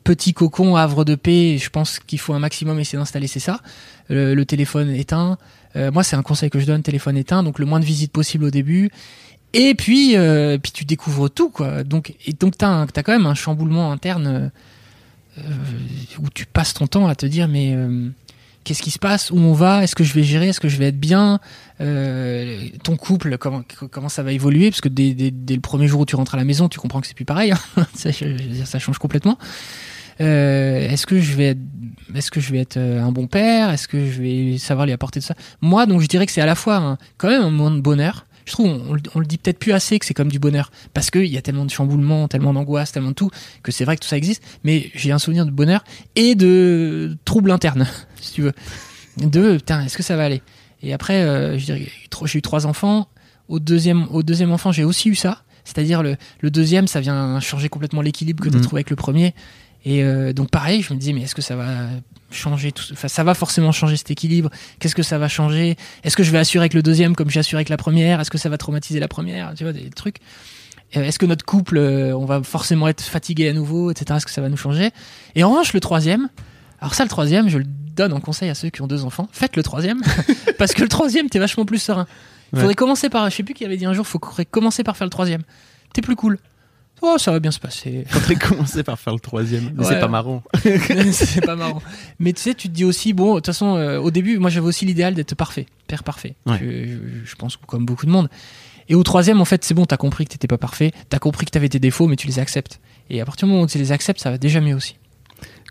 [0.04, 1.60] Petit cocon, havre de paix.
[1.60, 3.60] Je pense qu'il faut un maximum essayer d'installer, c'est ça.
[4.10, 5.38] Le, le téléphone éteint.
[5.76, 8.46] Moi, c'est un conseil que je donne téléphone éteint, donc le moins de visites possible
[8.46, 8.90] au début.
[9.58, 11.86] Et puis, euh, puis tu découvres tout, quoi.
[11.86, 14.52] Donc, et donc t'as, t'as quand même un chamboulement interne
[15.38, 15.42] euh,
[16.20, 18.10] où tu passes ton temps à te dire, mais euh,
[18.66, 19.32] qu'est-ce qui se passe?
[19.32, 19.82] Où on va?
[19.82, 20.50] Est-ce que je vais gérer?
[20.50, 21.40] Est-ce que je vais être bien?
[21.80, 24.70] Ton couple, comment comment ça va évoluer?
[24.72, 27.00] Parce que dès, dès, le premier jour où tu rentres à la maison, tu comprends
[27.00, 27.54] que c'est plus pareil.
[27.54, 27.88] hein.
[27.96, 29.38] ça, change complètement.
[30.20, 31.60] Est-ce que je vais être,
[32.14, 33.70] est-ce que je vais être un bon père?
[33.70, 35.34] Est-ce que je vais savoir lui apporter de ça?
[35.62, 37.80] Moi, donc, je dirais que c'est à la fois un- quand même un moment de
[37.82, 38.26] bonheur.
[38.46, 41.10] Je trouve, on, on le- dit peut-être plus assez que c'est comme du bonheur, parce
[41.12, 43.30] qu'il y a tellement de chamboulements, tellement d'angoisse, tellement de tout,
[43.64, 44.44] que c'est vrai que tout ça existe.
[44.64, 45.84] Mais j'ai un souvenir de bonheur
[46.16, 47.88] et de troubles internes,
[48.22, 48.54] si tu veux.
[49.18, 50.42] De putain, est-ce que ça va aller?
[50.84, 51.90] Et après, euh, j'ai
[52.36, 53.08] eu trois enfants.
[53.48, 55.42] Au deuxième, au deuxième enfant, j'ai aussi eu ça.
[55.64, 58.66] C'est-à-dire le, le deuxième, ça vient changer complètement l'équilibre que tu as Mhm.
[58.66, 59.34] trouvé avec le premier.
[59.86, 61.88] Et euh, donc pareil, je me disais, mais est-ce que ça va
[62.32, 64.50] changer tout Enfin, ça va forcément changer cet équilibre?
[64.80, 65.78] Qu'est-ce que ça va changer?
[66.04, 68.20] Est-ce que je vais assurer avec le deuxième comme j'ai assuré avec la première?
[68.20, 69.54] Est-ce que ça va traumatiser la première?
[69.56, 70.18] Tu vois, des trucs.
[70.98, 74.18] Euh, Est-ce que notre couple, euh, on va forcément être fatigué à nouveau, etc.
[74.18, 74.90] Est-ce que ça va nous changer?
[75.36, 76.30] Et en revanche, le troisième,
[76.80, 79.28] alors ça, le troisième, je le donne en conseil à ceux qui ont deux enfants.
[79.32, 80.02] Faites le troisième,
[80.58, 82.08] parce que le troisième, t'es vachement plus serein.
[82.54, 82.76] Il faudrait Ouais.
[82.76, 85.12] commencer par, je sais plus qui avait dit un jour, faut commencer par faire le
[85.12, 85.42] troisième.
[85.94, 86.38] T'es plus cool.
[87.08, 88.04] Oh, ça va bien se passer.
[88.10, 89.72] Faudrait commencer par faire le troisième.
[89.76, 89.94] Mais Ouais.
[89.94, 90.42] c'est pas marrant.
[91.12, 91.82] c'est pas marrant.
[92.20, 94.50] Mais tu sais, tu te dis aussi, bon, de toute façon, euh, au début, moi
[94.50, 96.36] j'avais aussi l'idéal d'être parfait, père parfait.
[96.46, 96.58] Ouais.
[96.60, 98.28] Je, je- je pense comme beaucoup de monde.
[98.90, 101.46] Et au troisième, en fait, c'est bon, t'as compris que t'étais pas parfait, t'as compris
[101.46, 102.80] que t'avais tes défauts, mais tu les acceptes.
[103.10, 104.96] Et à partir du moment où tu les acceptes, ça va déjà mieux aussi.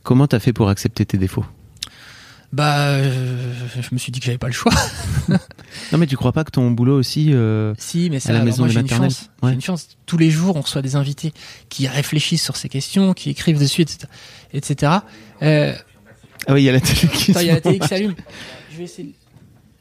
[0.02, 1.44] Comment t'as fait pour accepter tes défauts?
[2.54, 4.72] Bah, euh, je me suis dit que j'avais pas le choix.
[5.92, 7.30] Non, mais tu crois pas que ton boulot aussi.
[7.32, 9.28] euh, Si, mais ça, À la alors maison moi, j'ai une chance.
[9.42, 9.48] Ouais.
[9.50, 9.88] J'ai une chance.
[10.06, 11.32] Tous les jours, on reçoit des invités
[11.68, 14.06] qui réfléchissent sur ces questions, qui écrivent dessus, etc.
[14.52, 14.92] etc.
[15.42, 15.74] Euh,
[16.46, 17.58] Ah oui, il y a la télé qui attends, se il y a la met
[17.58, 17.90] en télé qui marche.
[17.90, 18.14] s'allume.
[18.72, 19.14] Je vais essayer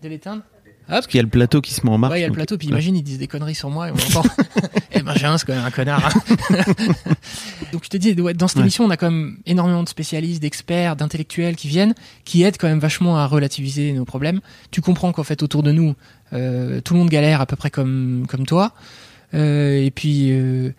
[0.02, 0.42] de l'éteindre.
[0.86, 0.96] Hop.
[0.96, 2.12] Parce qu'il y a le plateau qui se met en marche.
[2.12, 3.92] Ouais, il y a le plateau, puis imagine, ils disent des conneries sur moi et
[3.92, 4.24] on entend.
[4.92, 6.06] eh ben, j'ai un, c'est quand même un connard.
[6.06, 6.58] hein.
[7.72, 8.64] Donc, je te dis, dans cette Ouais.
[8.64, 12.68] émission, on a quand même énormément de spécialistes, d'experts, d'intellectuels qui viennent, qui aident quand
[12.68, 14.42] même vachement à relativiser nos problèmes.
[14.72, 15.96] Tu comprends qu'en fait, autour de nous,
[16.34, 18.74] euh, tout le monde galère à peu près comme, comme toi.
[19.34, 20.72] Euh, et puis, euh,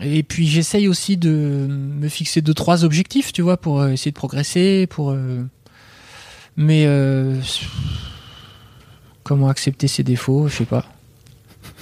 [0.00, 1.30] et puis j'essaye aussi de
[1.70, 5.16] me fixer deux trois objectifs, tu vois, pour essayer de progresser, pour.
[6.56, 6.86] Mais
[9.24, 10.84] comment accepter ses défauts, je sais pas.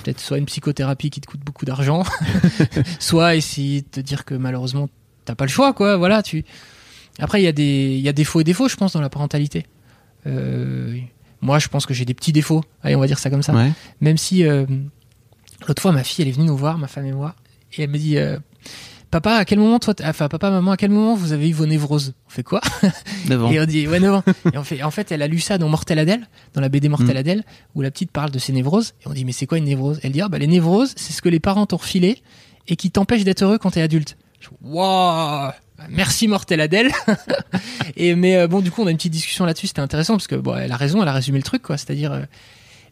[0.02, 2.04] Peut-être soit une psychothérapie qui te coûte beaucoup d'argent,
[2.98, 4.88] soit essayer de te dire que malheureusement
[5.24, 5.96] t'as pas le choix, quoi.
[5.96, 6.44] Voilà, tu.
[7.18, 9.10] Après, il y a des, y a des faux et défauts, je pense, dans la
[9.10, 9.66] parentalité.
[10.26, 10.96] Euh,
[11.40, 12.62] Moi, je pense que j'ai des petits défauts.
[12.82, 13.52] Allez, on va dire ça comme ça.
[13.52, 13.70] Ouais.
[14.00, 14.64] Même si euh,
[15.68, 17.34] l'autre fois ma fille elle est venue nous voir, ma femme et moi,
[17.76, 18.38] et elle me dit euh,
[19.12, 21.66] Papa, à quel moment toi, enfin papa, maman, à quel moment vous avez eu vos
[21.66, 22.14] névroses?
[22.26, 22.62] On fait quoi?
[23.28, 24.22] Et on dit ouais 9 ans.
[24.54, 26.88] et on fait, en fait, elle a lu ça dans Mortel Adèle, dans la BD
[26.88, 27.18] Mortel Mm.
[27.18, 27.44] Adèle,
[27.74, 28.94] où la petite parle de ses névroses.
[29.04, 30.00] Et on dit mais c'est quoi une névrose?
[30.02, 32.22] Elle dit ah bah les névroses, c'est ce que les parents t'ont refilé
[32.68, 34.16] et qui t'empêche d'être heureux quand t'es adulte.
[34.62, 35.50] Waouh
[35.90, 36.90] Merci Mortel Adèle.
[37.96, 39.66] et mais euh, bon du coup on a une petite discussion là-dessus.
[39.66, 41.76] C'était intéressant parce que bon elle a raison, elle a résumé le truc quoi.
[41.76, 42.22] C'est-à-dire euh,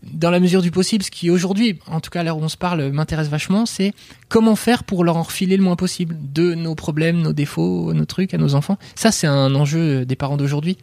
[0.03, 2.49] dans la mesure du possible, ce qui aujourd'hui, en tout cas à l'heure où on
[2.49, 3.93] se parle, m'intéresse vachement, c'est
[4.29, 8.07] comment faire pour leur en refiler le moins possible de nos problèmes, nos défauts, nos
[8.07, 8.79] trucs à nos enfants.
[8.95, 10.79] Ça, c'est un enjeu des parents d'aujourd'hui.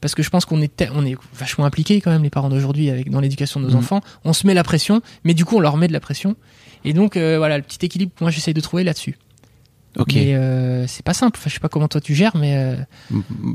[0.00, 2.88] Parce que je pense qu'on est, on est vachement impliqués quand même, les parents d'aujourd'hui,
[2.88, 3.78] avec dans l'éducation de nos Mhm.
[3.78, 4.00] enfants.
[4.24, 6.36] On se met la pression, mais du coup, on leur met de la pression.
[6.84, 9.16] Et donc, euh, voilà, le petit équilibre que moi j'essaye de trouver là-dessus.
[9.96, 10.12] Ok.
[10.14, 11.36] Mais euh, c'est pas simple.
[11.40, 12.76] Enfin, je sais pas comment toi tu gères, mais euh,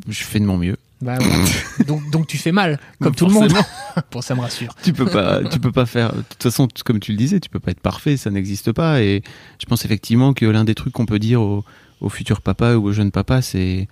[0.09, 0.75] Je fais de mon mieux.
[1.03, 1.85] Bah, ouais.
[1.85, 3.51] donc, donc tu fais mal, comme tout le monde.
[4.11, 4.73] Bon, ça me rassure.
[4.83, 7.49] tu peux pas tu peux pas faire de toute façon comme tu le disais tu
[7.49, 9.21] peux pas être parfait ça n'existe pas et
[9.61, 11.63] je pense effectivement que l'un des trucs qu'on peut dire aux,
[12.01, 13.87] aux futurs papas ou aux jeunes papas c'est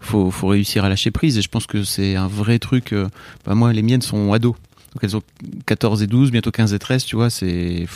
[0.00, 3.08] faut faut réussir à lâcher prise et je pense que c'est un vrai truc euh,
[3.46, 4.54] bah moi les miennes sont ados
[4.92, 5.22] donc elles ont
[5.66, 7.86] 14 et 12 bientôt 15 et 13 tu vois c'est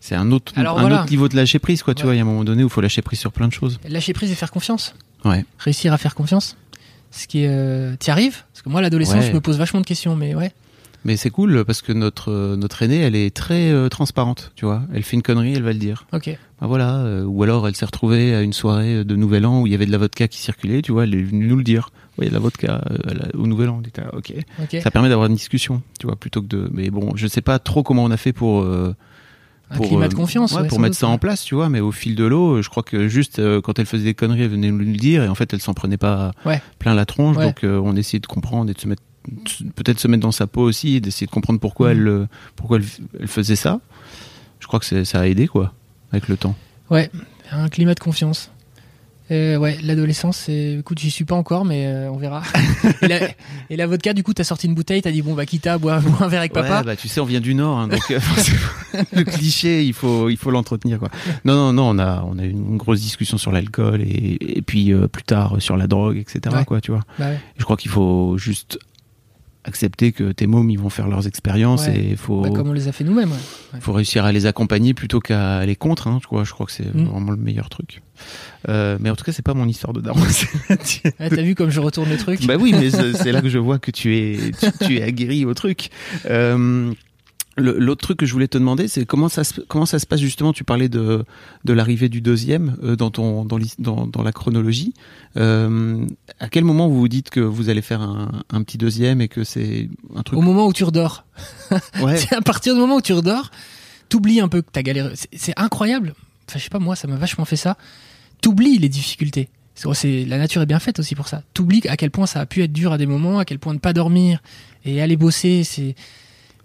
[0.00, 1.02] c'est un autre Alors un voilà.
[1.02, 2.06] autre niveau de lâcher prise quoi tu Ouais.
[2.06, 3.52] vois il y a un moment donné où il faut lâcher prise sur plein de
[3.52, 4.94] choses Lâcher prise et faire confiance.
[5.26, 6.56] ouais réussir à faire confiance.
[7.12, 8.42] Ce qui est, euh, t'y arrives?
[8.52, 9.28] Parce que moi, l'adolescence, Ouais.
[9.28, 10.50] je me pose vachement de questions, mais ouais.
[11.04, 14.64] mais c'est cool parce que notre euh, notre aînée elle est très euh, transparente tu
[14.66, 16.26] vois elle fait une connerie elle va le dire Ok.
[16.60, 19.66] Ben voilà, euh, ou alors elle s'est retrouvée à une soirée de Nouvel An où
[19.66, 21.64] il y avait de la vodka qui circulait, tu vois, elle est venue nous le
[21.64, 21.90] dire.
[22.18, 23.82] De la vodka euh, la- au Nouvel An.
[23.84, 24.32] On ah, ok.
[24.62, 24.76] Ok.
[24.80, 26.68] Ça permet d'avoir une discussion, tu vois, plutôt que de.
[26.72, 28.60] Mais bon, je sais pas trop comment on a fait pour.
[29.72, 30.52] Un pour, climat euh, de confiance.
[30.52, 32.60] ouais, ouais, pour mettre doute, ça en place, tu vois, mais au fil de l'eau,
[32.62, 35.22] je crois que juste euh, quand elle faisait des conneries, elle venait nous le dire
[35.24, 36.60] et en fait elle s'en prenait pas Ouais.
[36.78, 39.02] plein la tronche, donc euh, on essayait de comprendre et de se mettre
[39.76, 42.00] peut-être se mettre dans sa peau aussi et d'essayer de comprendre pourquoi Mhm.
[42.06, 42.84] elle pourquoi elle,
[43.20, 43.80] elle faisait ça.
[44.60, 45.72] Je crois que ça a aidé quoi
[46.12, 46.54] avec le temps.
[46.90, 47.10] Ouais,
[47.50, 48.50] un climat de confiance.
[49.32, 50.48] Euh, ouais, l'adolescence.
[50.48, 52.42] Écoute, j'y suis pas encore, mais euh, on verra.
[53.02, 53.18] et, la...
[53.70, 55.78] et la vodka, du coup, t'as sorti une bouteille, t'as dit bon, bah, quitte à
[55.78, 56.78] boire bois un verre avec papa.
[56.78, 58.20] Ouais, bah tu sais, on vient du Nord, hein, donc euh,
[59.12, 61.08] le cliché, il faut, il faut l'entretenir, quoi.
[61.44, 64.62] Non, non, non, on a, on a eu une grosse discussion sur l'alcool et, et
[64.62, 66.54] puis euh, plus tard sur la drogue, etc.
[66.54, 66.64] Ouais.
[66.66, 67.02] Quoi, tu vois.
[67.18, 67.40] Bah ouais.
[67.56, 68.78] Je crois qu'il faut juste
[69.64, 72.12] accepter que tes mômes, ils vont faire leurs expériences Ouais.
[72.12, 73.30] et faut, Bah, comme on les a fait nous-mêmes.
[73.30, 73.80] ouais.
[73.80, 76.08] faut réussir à les accompagner plutôt qu'à aller contre.
[76.08, 77.04] Hein, tu vois, je crois que c'est Mm.
[77.04, 78.02] vraiment le meilleur truc.
[78.68, 80.20] Euh, mais en tout cas, c'est pas mon histoire de daron.
[81.20, 82.44] Ouais, t'as vu comme je retourne le truc?
[82.46, 85.44] Bah oui, mais c'est là que je vois que tu es, tu, tu es aguerri
[85.44, 85.90] au truc.
[86.26, 86.92] Euh,
[87.58, 90.20] L'autre truc que je voulais te demander, c'est comment ça se, comment ça se passe
[90.20, 90.54] justement.
[90.54, 91.22] Tu parlais de
[91.64, 94.94] de l'arrivée du deuxième euh, dans ton dans, l'his- dans dans la chronologie.
[95.36, 96.06] Euh,
[96.40, 99.28] à quel moment vous vous dites que vous allez faire un, un petit deuxième et
[99.28, 101.24] que c'est un truc Au moment où tu redors.
[102.02, 103.50] ouais C'est à partir du moment où tu redors,
[104.08, 105.12] t'oublies un peu que t'as galéré.
[105.34, 106.14] C'est- incroyable.
[106.48, 107.76] Enfin, je sais pas, moi, ça m'a vachement fait ça.
[108.40, 109.50] T'oublies les difficultés.
[109.74, 111.42] C'est- C'est la nature est bien faite aussi pour ça.
[111.52, 113.74] T'oublies à quel point ça a pu être dur à des moments, à quel point
[113.74, 114.40] ne pas dormir
[114.86, 115.94] et aller bosser, c'est.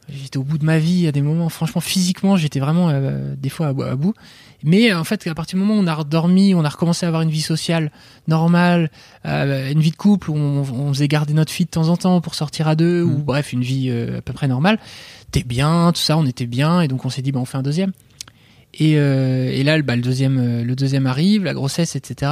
[0.10, 1.50] J'étais au bout de ma vie à des moments.
[1.50, 4.14] Franchement, physiquement, j'étais vraiment euh, des fois à, bout- à bout.
[4.64, 7.06] Mais euh, en fait, à partir du moment où on a redormi, on a recommencé
[7.06, 7.92] à avoir une vie sociale
[8.28, 8.90] normale,
[9.26, 11.98] euh, une vie de couple où on, on faisait garder notre fille de temps en
[11.98, 13.24] temps pour sortir à deux, ou Mhm.
[13.24, 14.80] bref, une vie euh, à peu près normale.
[15.32, 17.58] T'es bien, tout ça, on était bien, et donc on s'est dit, bah, on fait
[17.58, 17.92] un deuxième.
[18.80, 22.32] Et, et là, bah, le deuxième, le deuxième arrive, la grossesse, etc.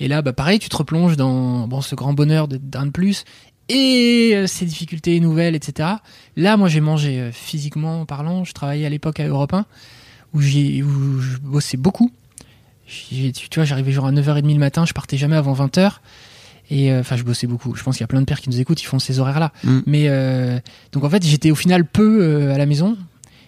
[0.00, 3.24] Et là, bah, pareil, tu te replonges dans bon, ce grand bonheur d'un de plus
[3.68, 5.88] et euh, ces difficultés nouvelles, etc.
[6.36, 8.44] Là, moi, j'ai mangé euh, physiquement parlant.
[8.44, 9.66] Je travaillais à l'époque à Europe 1
[10.34, 12.10] où, j'ai, où je bossais beaucoup.
[12.86, 16.00] J'ai- tu vois, j'arrivais genre à 9h30 le matin, je partais jamais avant 20h.
[16.70, 17.74] Et euh, enfin, je bossais beaucoup.
[17.76, 19.52] Je pense qu'il y a plein de pères qui nous écoutent, ils font ces horaires-là.
[19.64, 19.78] Mm.
[19.86, 20.58] Mais euh,
[20.92, 22.96] donc en fait, j'étais au final peu euh, à la maison.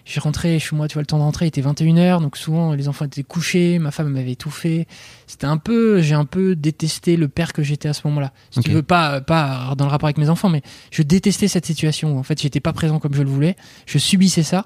[0.05, 2.87] J'ai rentré chez moi, tu vois, le temps de rentrer était 21h, donc souvent les
[2.87, 4.87] enfants étaient couchés, ma femme m'avait fait.
[5.27, 8.31] C'était un peu, j'ai un peu détesté le père que j'étais à ce moment-là.
[8.49, 8.65] Si Ok.
[8.65, 12.15] tu veux pas, pas dans le rapport avec mes enfants, mais je détestais cette situation.
[12.15, 13.55] où, En fait, j'étais pas présent comme je le voulais.
[13.85, 14.65] Je subissais ça.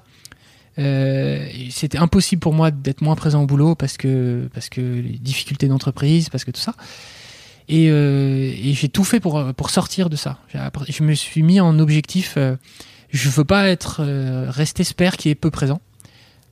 [0.78, 5.18] Euh, c'était impossible pour moi d'être moins présent au boulot parce que parce que les
[5.18, 6.74] difficultés d'entreprise, parce que tout ça.
[7.68, 10.38] Et, euh, et j'ai tout fait pour pour sortir de ça.
[10.88, 12.34] Je me suis mis en objectif.
[12.36, 12.56] euh,
[13.14, 15.80] je veux pas être euh, rester ce père qui est peu présent.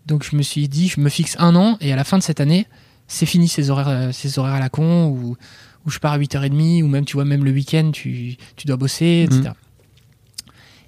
[0.07, 2.23] Donc je me suis dit, je me fixe un an et à la fin de
[2.23, 2.67] cette année,
[3.09, 5.37] c'est fini ces horaires, euh, ces horaires à la con où,
[5.85, 8.77] où je pars à 8h30 ou même tu vois même le week-end tu, tu dois
[8.77, 9.41] bosser, etc.
[9.41, 9.53] Mhm.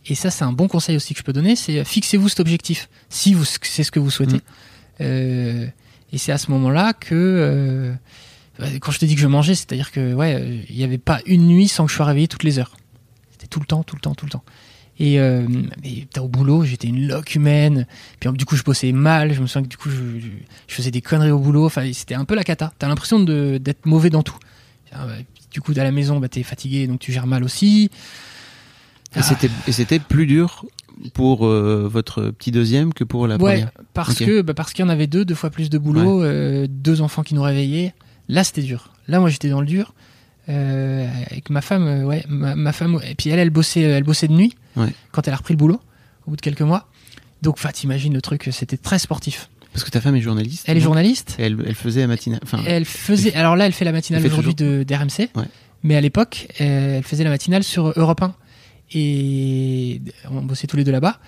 [0.06, 2.40] Et ça c'est un bon conseil aussi que je peux donner, c'est euh, fixez-vous cet
[2.40, 4.37] objectif si vous c'est ce que vous souhaitez.
[4.37, 4.40] Mhm.
[5.00, 5.66] Euh,
[6.12, 7.92] et c'est à ce moment-là que euh,
[8.60, 11.20] bah, quand je te dis que je mangeais, c'est-à-dire que ouais, il n'y avait pas
[11.26, 12.76] une nuit sans que je sois réveillé toutes les heures.
[13.32, 14.44] C'était tout le temps, tout le temps, tout le temps.
[15.00, 15.46] Et, euh,
[15.83, 17.87] et au boulot, j'étais une loque humaine.
[18.20, 19.33] Puis du coup, je bossais mal.
[19.35, 20.26] Je me souviens que du coup, je, je-
[20.68, 21.66] je faisais des conneries au boulot.
[21.66, 22.72] Enfin, c'était un peu la cata.
[22.78, 24.37] T'as l'impression d'être mauvais dans tout.
[24.92, 25.14] Ah, bah,
[25.52, 27.90] Du coup, à la maison, bah, t'es fatigué, donc tu gères mal aussi.
[29.16, 30.64] Et c'était et c'était plus dur
[31.12, 33.70] pour euh, votre petit deuxième que pour la ouais, première.
[33.94, 36.66] parce que bah, parce qu'il y en avait deux, deux fois plus de boulot, euh,
[36.68, 37.94] deux enfants qui nous réveillaient.
[38.28, 38.90] Là, c'était dur.
[39.07, 39.92] Là, moi, j'étais dans le dur.
[40.48, 44.02] Euh, avec ma femme, euh, ouais, ma, ma femme, et puis elle, elle bossait, elle
[44.04, 44.92] bossait de nuit Ouais.
[45.12, 45.80] quand elle a repris le boulot
[46.26, 46.88] au bout de quelques mois.
[47.42, 49.48] Donc, enfin, t'imagines le truc, c'était très sportif.
[49.72, 50.64] Parce que ta femme est journaliste.
[50.68, 51.37] Elle est journaliste.
[51.38, 52.40] Et elle, elle faisait la matinale.
[52.42, 55.44] Enfin, Elle faisait, alors là, elle fait la matinale aujourd'hui de d'RMC, Ouais.
[55.83, 58.35] mais à l'époque, euh, elle faisait la matinale sur Europe 1
[58.92, 61.18] et on bossait tous les deux là-bas.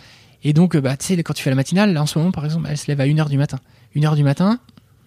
[0.44, 2.30] Et donc, euh, bah, tu sais, quand tu fais la matinale, là en ce moment,
[2.30, 3.58] par exemple, elle se lève à 1h du matin.
[3.96, 4.60] 1h du matin,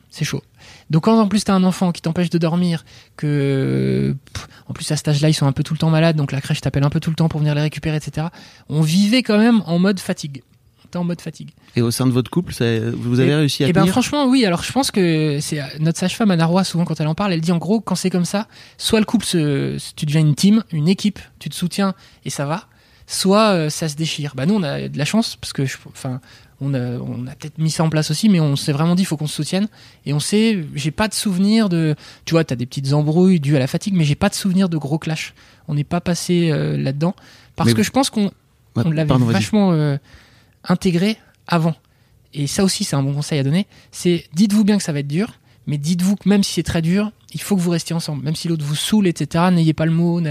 [0.09, 0.43] c'est chaud.
[0.89, 2.83] Donc, quand en plus t'as un enfant qui t'empêche de dormir,
[3.15, 6.15] que pff, en plus à cet âge-là, ils sont un peu tout le temps malades,
[6.15, 8.27] donc la crèche t'appelle un peu tout le temps pour venir les récupérer, etc.
[8.69, 10.41] On vivait quand même en mode fatigue.
[10.95, 11.51] En mode fatigue.
[11.75, 13.91] et au sein de votre couple, ça, vous avez Et- réussi à Eh ben tenir.
[13.93, 14.43] franchement oui.
[14.43, 17.41] Alors je pense que c'est notre sage-femme Anna Roy souvent quand elle en parle, elle
[17.41, 18.47] dit en gros quand c'est comme ça,
[18.79, 21.93] soit le couple se, tu deviens une team, une équipe, tu te soutiens
[22.25, 22.65] et ça va,
[23.05, 24.33] soit euh, ça se déchire.
[24.35, 26.21] Bah nous on a de la chance parce que je, enfin
[26.61, 29.03] on a on a peut-être mis ça en place aussi, mais on s'est vraiment dit
[29.03, 29.67] il faut qu'on se soutienne
[30.05, 31.95] et on sait j'ai pas de souvenir de
[32.25, 34.69] tu vois t'as des petites embrouilles dues à la fatigue, mais j'ai pas de souvenir
[34.69, 35.33] de gros clash.
[35.67, 37.15] On n'est pas passé euh, là-dedans
[37.55, 38.31] parce Mais que vous- je pense qu'on
[38.75, 39.97] Ouais, on l'avait vachement euh,
[40.63, 41.17] intégré
[41.47, 41.75] avant.
[42.33, 43.65] Et ça aussi, c'est un bon conseil à donner.
[43.91, 45.33] C'est dites-vous bien que ça va être dur,
[45.65, 48.23] mais dites-vous que même si c'est très dur, il faut que vous restiez ensemble.
[48.23, 50.21] Même si l'autre vous saoule, etc., n'ayez pas le mot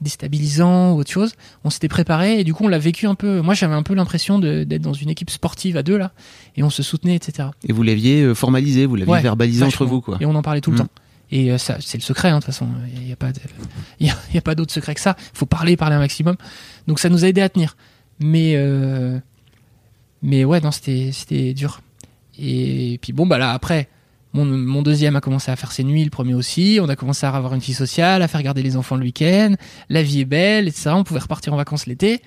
[0.00, 1.32] déstabilisant ou autre chose.
[1.64, 3.40] On s'était préparé et du coup, on l'a vécu un peu.
[3.40, 6.12] Moi, j'avais un peu l'impression d'être dans une équipe sportive à deux, là,
[6.56, 7.48] et on se soutenait, etc.
[7.68, 10.18] Et vous l'aviez euh, formalisé, vous l'aviez Ouais, verbalisé entre vous, quoi.
[10.20, 10.80] Et on en parlait tout le Mm.
[10.80, 10.88] temps.
[11.30, 12.68] Et euh, ça, c'est le secret, hein, de toute façon.
[12.96, 13.30] Il n'y a pas,
[14.00, 15.14] il y a, il y a pas d'autre secret que ça.
[15.34, 16.36] Il faut parler, parler un maximum.
[16.86, 17.76] Donc ça nous a aidé à tenir.
[18.20, 19.18] Mais, euh,
[20.22, 21.80] mais ouais, non, c'était, c'était dur.
[22.38, 23.88] Et puis bon, bah là, après,
[24.34, 26.78] mon, deuxième a commencé à faire ses nuits, le premier aussi.
[26.82, 29.54] On a commencé à avoir une vie sociale, à faire garder les enfants le week-end.
[29.88, 30.90] La vie est belle, etc.
[30.92, 32.22] On pouvait repartir en vacances l'été.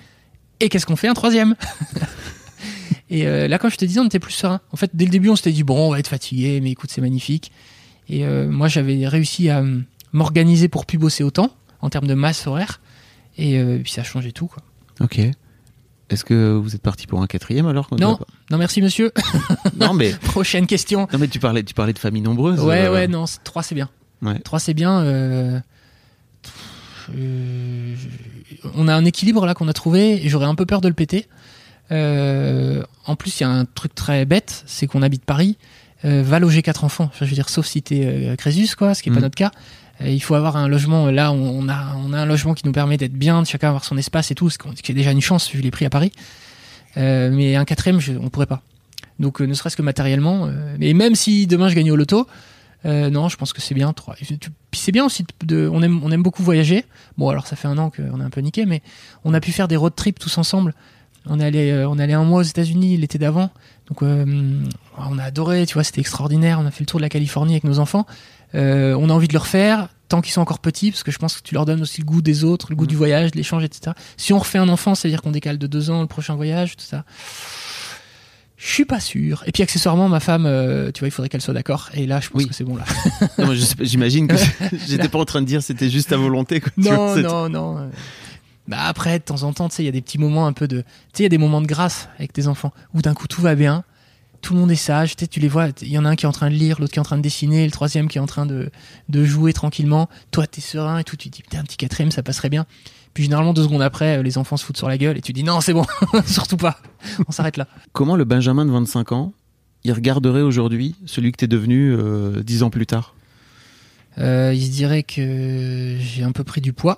[0.60, 1.56] Et qu'est-ce qu'on fait Un troisième
[3.10, 4.62] Et euh, là, quand je te disais, on était plus serein.
[4.72, 6.92] En fait, dès le début, on s'était dit, bon, on va être fatigué, mais écoute,
[6.92, 7.52] c'est magnifique.
[8.12, 9.80] Et euh, moi, j'avais réussi à euh,
[10.12, 12.82] m'organiser pour plus bosser autant, en termes de masse horaire.
[13.38, 14.62] Et euh, puis ça a changé tout, quoi.
[15.00, 15.20] Ok.
[16.12, 18.20] Est-ce que vous êtes parti pour un quatrième alors Non,
[18.52, 19.12] non, merci monsieur.
[19.80, 21.08] Non, mais, Prochaine question.
[21.12, 22.60] non, mais tu parlais, tu parlais de famille nombreuse.
[22.60, 23.90] Ouais, euh, ouais, non, trois c'est bien.
[24.22, 24.38] Ouais.
[24.40, 25.00] Trois c'est bien.
[25.02, 25.60] euh,
[27.16, 27.96] euh,
[28.76, 30.94] on a un équilibre là qu'on a trouvé et j'aurais un peu peur de le
[30.94, 31.28] péter.
[31.90, 35.58] En plus, il y a un truc très bête, c'est qu'on habite Paris.
[36.04, 37.06] Va loger quatre enfants.
[37.06, 39.24] Enfin, je veux dire, sauf si t'es Crésus, quoi, ce qui est pas Mhm.
[39.24, 39.52] notre cas.
[40.06, 41.08] Il faut avoir un logement.
[41.08, 43.84] Là, on, a, on a un logement qui nous permet d'être bien, de chacun avoir
[43.84, 46.12] son espace et tout, ce qui est déjà une chance vu les prix à Paris.
[46.98, 48.62] Euh, mais un quatrième, je, on pourrait pas.
[49.20, 50.48] Donc, euh, ne serait-ce que matériellement.
[50.48, 52.28] euh, mais même si demain je gagne au loto,
[52.84, 53.94] non, je pense que c'est bien.
[53.94, 54.16] Trois.
[54.22, 54.26] Et
[54.74, 56.84] c'est bien aussi on aime, on aime beaucoup voyager.
[57.18, 58.82] Bon, alors ça fait un an qu'on est un peu niqué, mais
[59.24, 60.74] on a pu faire des road trips tous ensemble.
[61.28, 63.52] On est allé, on est allé un mois aux États-Unis l'été d'avant.
[63.88, 66.60] Donc on a adoré, tu vois, c'était extraordinaire.
[66.60, 68.08] On a fait le tour de la Californie avec nos enfants.
[68.56, 71.18] Euh, on a envie de le refaire tant qu'ils sont encore petits, parce que je
[71.18, 73.38] pense que tu leur donnes aussi le goût des autres, le goût du voyage, de
[73.38, 73.94] l'échange, etc.
[74.18, 76.36] Si on refait un enfant, ça veut dire qu'on décale de deux ans le prochain
[76.36, 77.06] voyage, tout ça.
[78.58, 79.42] Je suis pas sûr.
[79.48, 81.90] Et puis accessoirement, ma femme, euh, tu vois, il faudrait qu'elle soit d'accord.
[81.94, 82.48] Et là, je pense Oui.
[82.48, 82.84] que c'est bon là.
[83.80, 84.36] J'imagine que
[84.88, 86.60] j'étais pas en train de dire c'était juste à volonté.
[86.60, 87.90] Quoi, vois, Non, non, non.
[88.68, 90.54] Bah après, de temps en temps, tu sais, il y a des petits moments un
[90.54, 93.02] peu de, tu sais, il y a des moments de grâce avec tes enfants où
[93.02, 93.84] d'un coup tout va bien,
[94.42, 96.16] tout le monde est sage, tu sais, tu les vois, il y en a un
[96.16, 98.08] qui est en train de lire, l'autre qui est en train de dessiner, le troisième
[98.08, 98.72] qui est en train de,
[99.10, 100.10] de jouer tranquillement.
[100.32, 102.66] Toi, t'es serein et tout, tu te dis, putain, un petit quatrième, ça passerait bien.
[103.14, 105.34] Puis généralement, deux secondes après, euh, les enfants se foutent sur la gueule et tu
[105.34, 105.86] dis, non, c'est bon,
[106.26, 106.80] surtout pas.
[107.28, 107.68] On s'arrête là.
[107.94, 109.34] Comment le Benjamin de 25 ans,
[109.84, 113.16] il regarderait aujourd'hui celui que t'es devenu euh, 10 ans plus tard?
[114.18, 116.98] Euh, il se dirait que j'ai un peu pris du poids.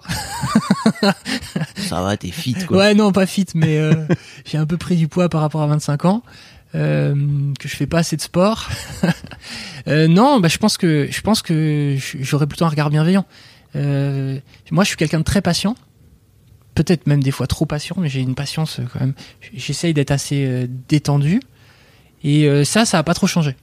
[1.78, 2.78] Ça va, t'es fit quoi.
[2.78, 4.08] Ouais, non, pas fit, mais euh,
[4.46, 6.24] j'ai un peu pris du poids par rapport à 25 ans.
[6.76, 7.14] Euh,
[7.60, 8.70] que je fais pas assez de sport.
[9.90, 13.26] Euh, non, bah, je pense que je pense que j'aurais plutôt un regard bienveillant.
[13.76, 14.40] Euh,
[14.72, 15.76] moi, je suis quelqu'un de très patient.
[16.74, 19.14] Peut-être même des fois trop patient, mais j'ai une patience quand même.
[19.54, 21.42] J'essaye d'être assez détendu.
[22.24, 23.58] Et ça, ça a pas trop changé.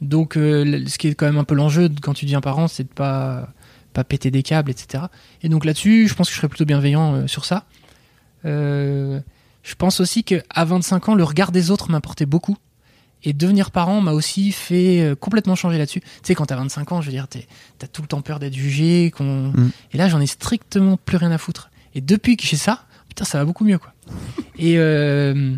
[0.00, 2.88] Donc, ce qui est quand même un peu l'enjeu quand tu deviens parent, c'est de
[2.88, 3.50] pas
[3.92, 5.04] pas péter des câbles, etc.
[5.42, 7.66] Et donc là-dessus, je pense que je serais plutôt bienveillant sur ça.
[9.66, 12.56] Je pense aussi qu'à 25 ans, le regard des autres m'importait beaucoup.
[13.24, 16.00] Et devenir parent m'a aussi fait euh, complètement changer là-dessus.
[16.00, 18.54] Tu sais, quand t'as 25 ans, je veux dire, t'as tout le temps peur d'être
[18.54, 19.10] jugé.
[19.10, 19.70] qu'on Mm.
[19.92, 21.70] Et là, j'en ai strictement plus rien à foutre.
[21.94, 23.92] Et depuis que j'ai ça, putain, ça va beaucoup mieux, quoi.
[24.58, 25.56] et euh,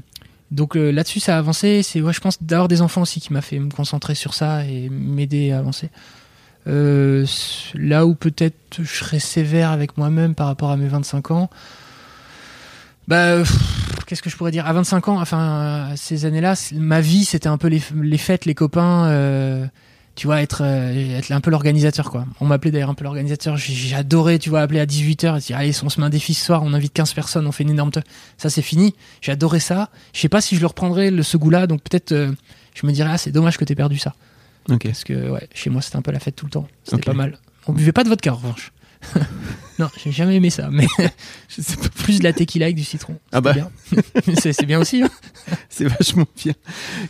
[0.50, 1.82] donc euh, là-dessus, ça a avancé.
[1.82, 4.64] C'est, ouais, je pense, d'avoir des enfants aussi qui m'a fait me concentrer sur ça
[4.64, 5.90] et m'aider à avancer.
[6.66, 7.24] Euh,
[7.74, 11.50] là où peut-être je serais sévère avec moi-même par rapport à mes 25 ans,
[13.08, 13.42] bah,
[14.06, 14.66] qu'est-ce que je pourrais dire?
[14.66, 18.44] À 25 ans, enfin, à ces années-là, ma vie, c'était un peu les, les fêtes,
[18.44, 19.66] les copains, euh,
[20.14, 22.26] tu vois, être, euh, être un peu l'organisateur, quoi.
[22.40, 23.56] On m'appelait d'ailleurs un peu l'organisateur.
[23.56, 26.34] J'ai- J'adorais, tu vois, appeler à 18h et dire, allez, on se met un défi
[26.34, 27.90] ce soir, on invite 15 personnes, on fait une énorme.
[28.36, 28.94] Ça, c'est fini.
[29.20, 29.90] J'ai adoré ça.
[30.12, 32.32] Je sais pas si je le reprendrai, le, ce goût-là, donc peut-être, euh,
[32.74, 34.14] je me dirais, ah, c'est dommage que t'aies perdu ça.
[34.90, 36.68] Parce que, ouais, chez moi, c'était un peu la fête tout le temps.
[36.84, 37.38] C'était pas mal.
[37.66, 38.72] On buvait pas de vodka, en revanche.
[39.78, 43.16] non, j'ai jamais aimé ça, mais pas, plus de la tequila avec du citron.
[43.32, 43.54] Ah bah.
[44.40, 45.02] C'est c'est bien aussi.
[45.02, 45.10] hein.
[45.68, 46.52] c'est vachement bien.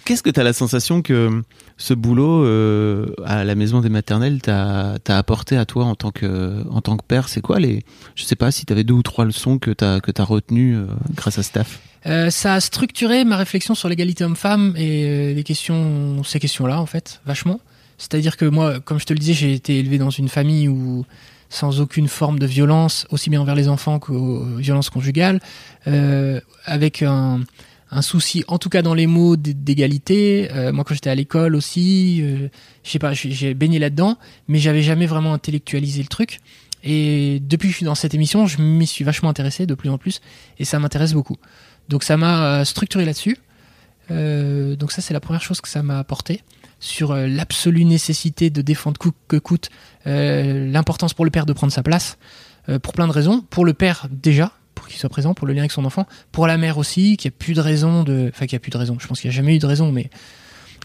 [0.05, 1.43] Qu'est-ce que tu as la sensation que
[1.77, 6.63] ce boulot euh, à la maison des maternelles t'a apporté à toi en tant que,
[6.71, 7.29] en tant que père?
[7.29, 7.83] C'est quoi les.
[8.15, 10.25] Je sais pas si tu avais deux ou trois leçons que tu as, que as
[10.25, 11.81] retenues euh, grâce à Staff.
[12.07, 16.81] Euh, ça a structuré ma réflexion sur l'égalité homme-femme et euh, les questions, ces questions-là,
[16.81, 17.61] en fait, vachement.
[17.99, 21.05] C'est-à-dire que moi, comme je te le disais, j'ai été élevé dans une famille où,
[21.51, 25.41] sans aucune forme de violence, aussi bien envers les enfants qu'aux violences conjugales,
[25.87, 27.45] euh, avec un,
[28.03, 30.51] souci, en tout cas dans les mots, d'égalité.
[30.53, 32.49] Euh, moi, quand j'étais à l'école aussi, euh,
[32.85, 36.41] j'ai baigné là-dedans, mais j'avais jamais vraiment intellectualisé le truc.
[36.85, 39.91] Et depuis que je suis dans cette émission, je m'y suis vachement intéressé de plus
[39.91, 40.21] en plus,
[40.59, 41.37] et ça m'intéresse beaucoup.
[41.89, 43.37] Donc ça m'a euh, structuré là-dessus.
[44.11, 46.43] Euh, donc ça c'est la première chose que ça m'a apporté
[46.81, 49.69] sur euh, l'absolue nécessité de défendre coûte que coûte
[50.07, 52.19] euh, l'importance pour le père de prendre sa place
[52.69, 53.41] euh, pour plein de raisons.
[53.51, 56.07] Pour le père déjà pour qu'il soit présent, pour le lien avec son enfant.
[56.31, 58.63] Pour la mère aussi, qu'il n'y a plus de raison de, enfin qu'il n'y a
[58.63, 58.97] plus de raison.
[59.01, 60.09] Je pense qu'il n'y a jamais eu de raison, mais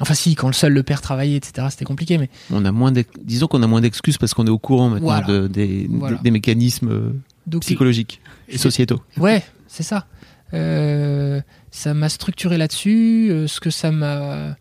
[0.01, 1.67] enfin si quand le seul le père travaillait, etc.
[1.69, 2.91] C'était compliqué, mais On a moins
[3.23, 5.27] disons qu'on a moins d'excuses parce qu'on est au courant maintenant Voilà.
[5.27, 6.17] de- des, Voilà.
[6.23, 7.13] des mécanismes
[7.45, 8.19] donc psychologiques
[8.49, 8.99] et sociétaux.
[9.17, 10.07] Ouais, c'est ça.
[10.55, 11.39] Euh,
[11.71, 13.29] ça m'a structuré là-dessus.
[13.29, 14.55] Euh, ce que ça m'a,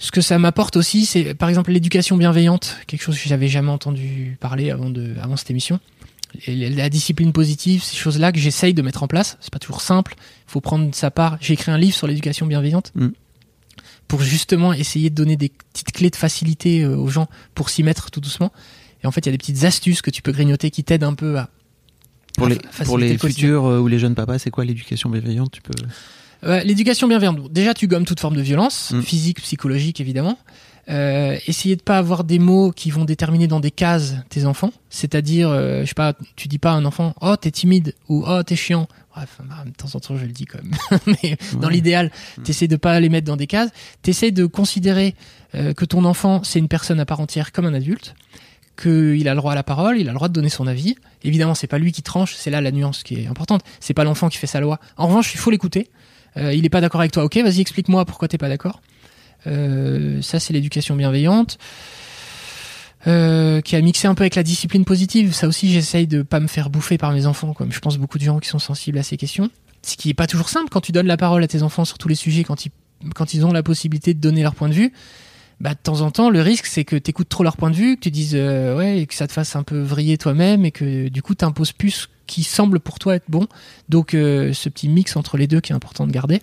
[0.00, 3.70] ce que ça m'apporte aussi, c'est par exemple l'éducation bienveillante, quelque chose que j'avais jamais
[3.70, 5.78] entendu parler avant de, avant cette émission.
[6.46, 9.36] Et la discipline positive, ces choses-là que j'essaye de mettre en place.
[9.40, 10.14] C'est pas toujours simple.
[10.18, 11.36] Il faut prendre sa part.
[11.40, 12.92] J'ai écrit un livre sur l'éducation bienveillante.
[12.94, 13.08] Mm.
[14.08, 17.82] Pour justement essayer de donner des petites clés de facilité euh, aux gens pour s'y
[17.82, 18.52] mettre tout doucement.
[19.04, 21.04] Et en fait, il y a des petites astuces que tu peux grignoter qui t'aident
[21.04, 21.50] un peu à,
[22.38, 25.50] Pour à les, pour le futurs euh, ou les jeunes papas, c'est quoi l'éducation bienveillante?
[25.52, 25.74] Tu peux.
[26.42, 27.52] Ouais, L'éducation bienveillante.
[27.52, 29.02] Déjà, tu gommes toute forme de violence, Mm.
[29.02, 30.38] physique, psychologique, évidemment.
[30.88, 34.72] Euh, essayer de pas avoir des mots qui vont déterminer dans des cases tes enfants.
[34.88, 38.24] C'est-à-dire, euh, je sais pas, tu dis pas à un enfant, oh t'es timide ou
[38.26, 38.88] oh t'es chiant.
[39.14, 40.74] Bref, bah, de temps en temps je le dis quand même.
[41.22, 42.10] Mais dans l'idéal,
[42.42, 43.70] t'essaies de pas les mettre dans des cases.
[44.02, 45.14] T'essaies de considérer
[45.54, 48.14] euh, que ton enfant c'est une personne à part entière comme un adulte
[48.80, 50.96] qu'il a le droit à la parole, il a le droit de donner son avis.
[51.22, 53.62] Évidemment, c'est pas lui qui tranche, c'est là la nuance qui est importante.
[53.78, 54.80] C'est pas l'enfant qui fait sa loi.
[54.96, 55.90] En revanche, il faut l'écouter.
[56.36, 57.24] Euh, il est pas d'accord avec toi.
[57.24, 58.80] Ok, vas-y, explique-moi pourquoi t'es pas d'accord.
[59.46, 61.58] Euh, ça, c'est l'éducation bienveillante.
[63.06, 65.32] Euh, qui a mixé un peu avec la discipline positive.
[65.32, 68.18] Ça aussi, j'essaye de pas me faire bouffer par mes enfants, comme je pense beaucoup
[68.18, 69.50] de gens qui sont sensibles à ces questions.
[69.82, 71.96] Ce qui est pas toujours simple quand tu donnes la parole à tes enfants sur
[71.96, 74.92] tous les sujets, quand ils ont la possibilité de donner leur point de vue.
[75.60, 77.76] Bah, de temps en temps, le risque, c'est que tu écoutes trop leur point de
[77.76, 80.64] vue, que tu dises, euh, ouais, et que ça te fasse un peu vriller toi-même,
[80.64, 83.46] et que du coup, t'imposes plus ce qui semble pour toi être bon.
[83.90, 86.40] Donc, euh, ce petit mix entre les deux qui est important de garder.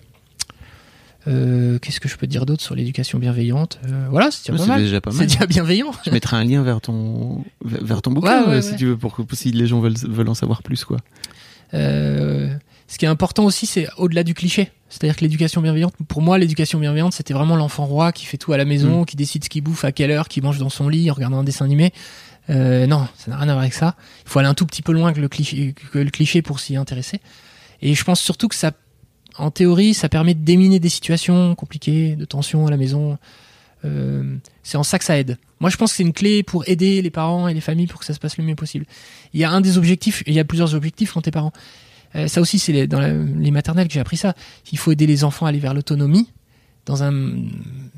[1.26, 3.80] Euh, Qu'est-ce que je peux dire d'autre sur l'éducation bienveillante?
[4.08, 5.18] Voilà, c'est déjà pas mal.
[5.18, 5.90] C'est déjà bienveillant.
[6.06, 8.76] Je mettrai un lien vers ton, vers ton bouquin, Ouais, ouais, si ouais.
[8.76, 10.98] tu veux, pour que si les gens veulent, veulent en savoir plus, quoi.
[11.72, 14.70] Ce qui est important aussi, c'est au-delà du cliché.
[14.88, 18.52] C'est-à-dire que l'éducation bienveillante, pour moi, l'éducation bienveillante, c'était vraiment l'enfant roi qui fait tout
[18.52, 20.88] à la maison, qui décide ce qu'il bouffe, à quelle heure, qui mange dans son
[20.88, 21.92] lit en regardant un dessin animé.
[22.50, 23.96] Euh, non, ça n'a rien à voir avec ça.
[24.24, 26.60] Il faut aller un tout petit peu loin que le cliché, que le cliché pour
[26.60, 27.20] s'y intéresser.
[27.82, 28.72] Et je pense surtout que ça,
[29.36, 33.18] en théorie, ça permet de déminer des situations compliquées, de tension à la maison.
[33.84, 35.36] Euh, c'est en ça que ça aide.
[35.60, 38.00] Moi, je pense que c'est une clé pour aider les parents et les familles pour
[38.00, 38.86] que ça se passe le mieux possible.
[39.34, 41.52] Il y a un des objectifs, il y a plusieurs objectifs quand t'es parent.
[42.14, 44.34] Euh, ça aussi, c'est dans les maternelles que j'ai appris ça.
[44.72, 46.28] Il faut aider les enfants à aller vers l'autonomie,
[46.86, 47.12] dans un,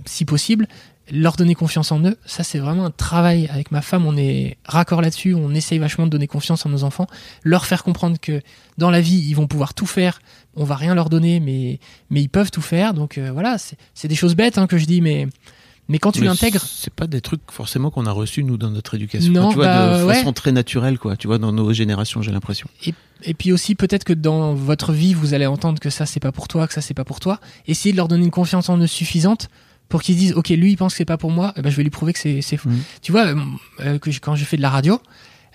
[0.04, 0.66] si possible,
[1.12, 2.16] leur donner confiance en eux.
[2.24, 4.06] Ça, c'est vraiment un travail avec ma femme.
[4.06, 5.34] On est raccord là-dessus.
[5.34, 7.06] On essaye vachement de donner confiance en nos enfants,
[7.42, 8.42] leur faire comprendre que
[8.78, 10.20] dans la vie, ils vont pouvoir tout faire.
[10.56, 11.78] On va rien leur donner, mais
[12.10, 12.94] mais ils peuvent tout faire.
[12.94, 15.26] Donc euh, voilà, c'est c'est des choses bêtes hein, que je dis, mais
[15.90, 18.94] Mais quand tu l'intègres, C'est pas des trucs forcément qu'on a reçus nous dans notre
[18.94, 19.32] éducation.
[19.32, 20.14] Non, tu vois, bah, de ouais.
[20.14, 21.16] façon très naturelle, quoi.
[21.16, 22.68] Tu vois, dans nos générations, j'ai l'impression.
[23.24, 26.32] Et puis aussi peut-être que dans votre vie vous allez entendre que ça c'est pas
[26.32, 27.38] pour toi, que ça c'est pas pour toi.
[27.66, 29.50] Essayez de leur donner une confiance en eux suffisante
[29.90, 31.76] pour qu'ils disent ok lui il pense que c'est pas pour moi, eh ben, je
[31.76, 32.70] vais lui prouver que c'est faux.
[32.70, 32.80] Mhm.
[33.02, 33.36] Tu vois euh,
[33.80, 35.00] euh, que je- quand j'ai fait de la radio,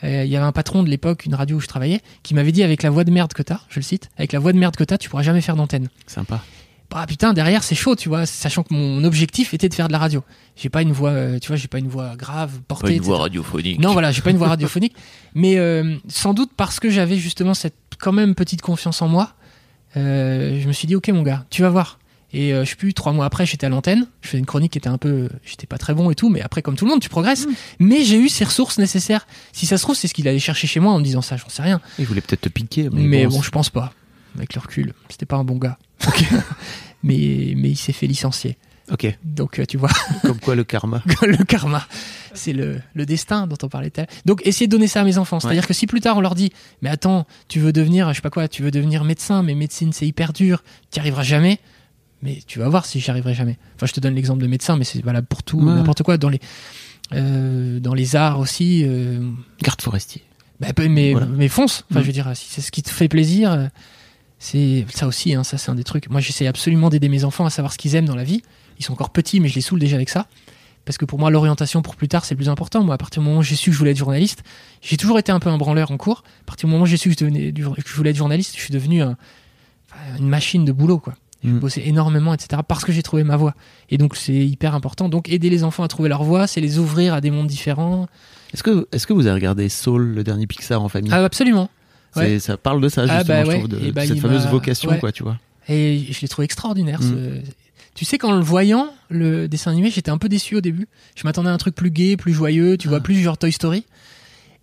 [0.03, 2.51] euh, il y avait un patron de l'époque, une radio où je travaillais, qui m'avait
[2.51, 4.59] dit avec la voix de merde que t'as, je le cite, avec la voix de
[4.59, 5.87] merde que t'as, tu pourras jamais faire d'antenne.
[6.05, 6.43] Sympa.
[6.89, 9.93] Bah putain derrière c'est chaud tu vois, sachant que mon objectif était de faire de
[9.93, 10.23] la radio.
[10.55, 12.95] J'ai pas une voix, euh, tu vois, j'ai pas une voix grave portée.
[12.95, 13.11] etc.
[13.11, 13.79] radiophonique.
[13.79, 14.95] Non, voilà, j'ai pas une voix radiophonique,
[15.35, 19.33] mais euh, sans doute parce que j'avais justement cette quand même petite confiance en moi,
[19.97, 21.99] euh, je me suis dit ok mon gars, tu vas voir.
[22.33, 24.73] Et euh, je sais plus trois mois après, j'étais à l'antenne, je faisais une chronique
[24.73, 26.91] qui était un peu, j'étais pas très bon et tout, mais après comme tout le
[26.91, 27.47] monde, tu progresses.
[27.79, 29.25] Mais j'ai eu ces ressources nécessaires.
[29.53, 31.37] Si ça se trouve, c'est ce qu'il allait chercher chez moi en me disant ça,
[31.37, 31.79] j'en sais rien.
[31.97, 33.93] Il voulait peut-être te piquer, mais, Mais, bon, bon, je pense pas.
[34.35, 35.77] Avec le recul, c'était pas un bon gars.
[37.03, 38.57] mais mais il s'est fait licencier.
[38.91, 39.17] Ok.
[39.23, 39.89] Donc euh, tu vois.
[40.21, 41.01] Comme quoi le karma.
[41.21, 41.85] le karma.
[42.33, 43.93] C'est le, le destin dont on parlait.
[44.25, 45.39] Donc, essayez de donner ça à mes enfants.
[45.39, 48.21] C'est-à-dire que si plus tard on leur dit, mais attends, tu veux devenir, je sais
[48.21, 50.61] pas quoi, tu veux devenir médecin, mais médecine c'est hyper dur,
[50.91, 51.59] tu n'y arriveras jamais.
[52.21, 53.57] Mais tu vas voir si j'y arriverai jamais.
[53.75, 55.73] Enfin, je te donne l'exemple de médecin, mais c'est valable pour tout, Ouais.
[55.75, 56.17] n'importe quoi.
[56.17, 56.39] Dans les,
[57.13, 59.29] euh, dans les arts aussi, euh,
[59.61, 60.21] Garde forestier.
[60.59, 61.27] bah, mais, Voilà.
[61.27, 61.85] mais fonce.
[61.89, 62.01] Enfin, Mhm.
[62.01, 63.67] je veux dire, si c'est ce qui te fait plaisir, euh,
[64.39, 65.33] c'est ça aussi.
[65.33, 66.09] Hein, ça, c'est un des trucs.
[66.09, 68.41] Moi, j'essaie absolument d'aider mes enfants à savoir ce qu'ils aiment dans la vie.
[68.79, 70.27] Ils sont encore petits, mais je les saoule déjà avec ça.
[70.83, 72.83] Parce que pour moi, l'orientation pour plus tard, c'est le plus important.
[72.83, 74.43] Moi, à partir du moment où j'ai su que je voulais être journaliste,
[74.83, 76.23] j'ai toujours été un peu un branleur en cours.
[76.41, 78.15] À partir du moment où j'ai su que je, devenais du- que je voulais être
[78.17, 79.17] journaliste, je suis devenu un-
[80.19, 81.15] une machine de boulot, quoi.
[81.43, 81.59] J'ai Mhm.
[81.59, 82.61] bossé énormément, etc.
[82.67, 83.55] Parce que j'ai trouvé ma voie.
[83.89, 85.09] Et donc, c'est hyper important.
[85.09, 88.07] Donc, aider les enfants à trouver leur voie, c'est les ouvrir à des mondes différents.
[88.53, 91.11] Est-ce que, est-ce que vous avez regardé Soul, le dernier Pixar en famille?
[91.13, 91.69] Ah, absolument.
[92.21, 92.39] Ouais.
[92.39, 95.11] Ça parle de ça, Ah, justement, bah je trouve, de, bah, cette fameuse vocation, quoi,
[95.11, 95.37] tu vois.
[95.67, 97.01] Et je l'ai trouvé extraordinaire.
[97.01, 97.03] Mm.
[97.43, 97.51] ce-
[97.95, 100.87] Tu sais, qu'en le voyant, le dessin animé, j'étais un peu déçu au début.
[101.15, 103.01] Je m'attendais à un truc plus gai, plus joyeux, tu vois, Ah.
[103.01, 103.85] plus genre Toy Story.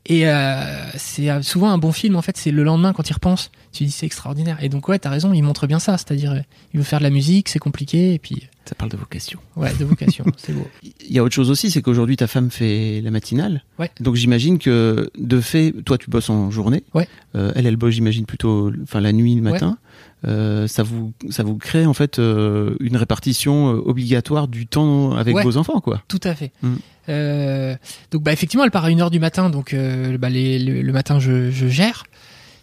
[0.07, 0.63] Et euh,
[0.97, 3.51] c'est euh, souvent un bon film, en fait, c'est le lendemain quand il repense.
[3.73, 4.59] Tu dis, c'est extraordinaire.
[4.63, 5.97] Et donc, ouais, t'as raison, il montre bien ça.
[5.97, 6.39] C'est-à-dire, euh,
[6.75, 9.41] il veut faire de la musique, c'est compliqué, et puis, Ça parle de vocation.
[9.57, 10.67] ouais, de vocation, c'est beau.
[10.83, 13.65] Il y a autre chose aussi, c'est qu'aujourd'hui ta femme fait la matinale.
[13.79, 13.91] Ouais.
[14.01, 16.85] Donc j'imagine que de fait, toi tu bosses en journée.
[16.95, 17.09] Ouais.
[17.35, 19.79] Euh, elle, elle bosse, j'imagine plutôt, enfin la nuit, le matin.
[20.27, 25.13] Euh, ça vous, ça vous crée en fait euh, une répartition euh, obligatoire du temps
[25.15, 25.43] avec Ouais.
[25.43, 26.03] vos enfants, quoi.
[26.09, 26.53] Tout à fait.
[26.63, 26.75] Mm.
[27.09, 27.75] Euh,
[28.13, 30.93] donc bah effectivement, elle part à 1h du matin, donc euh, bah, les- le, le
[30.93, 32.05] matin je, je gère.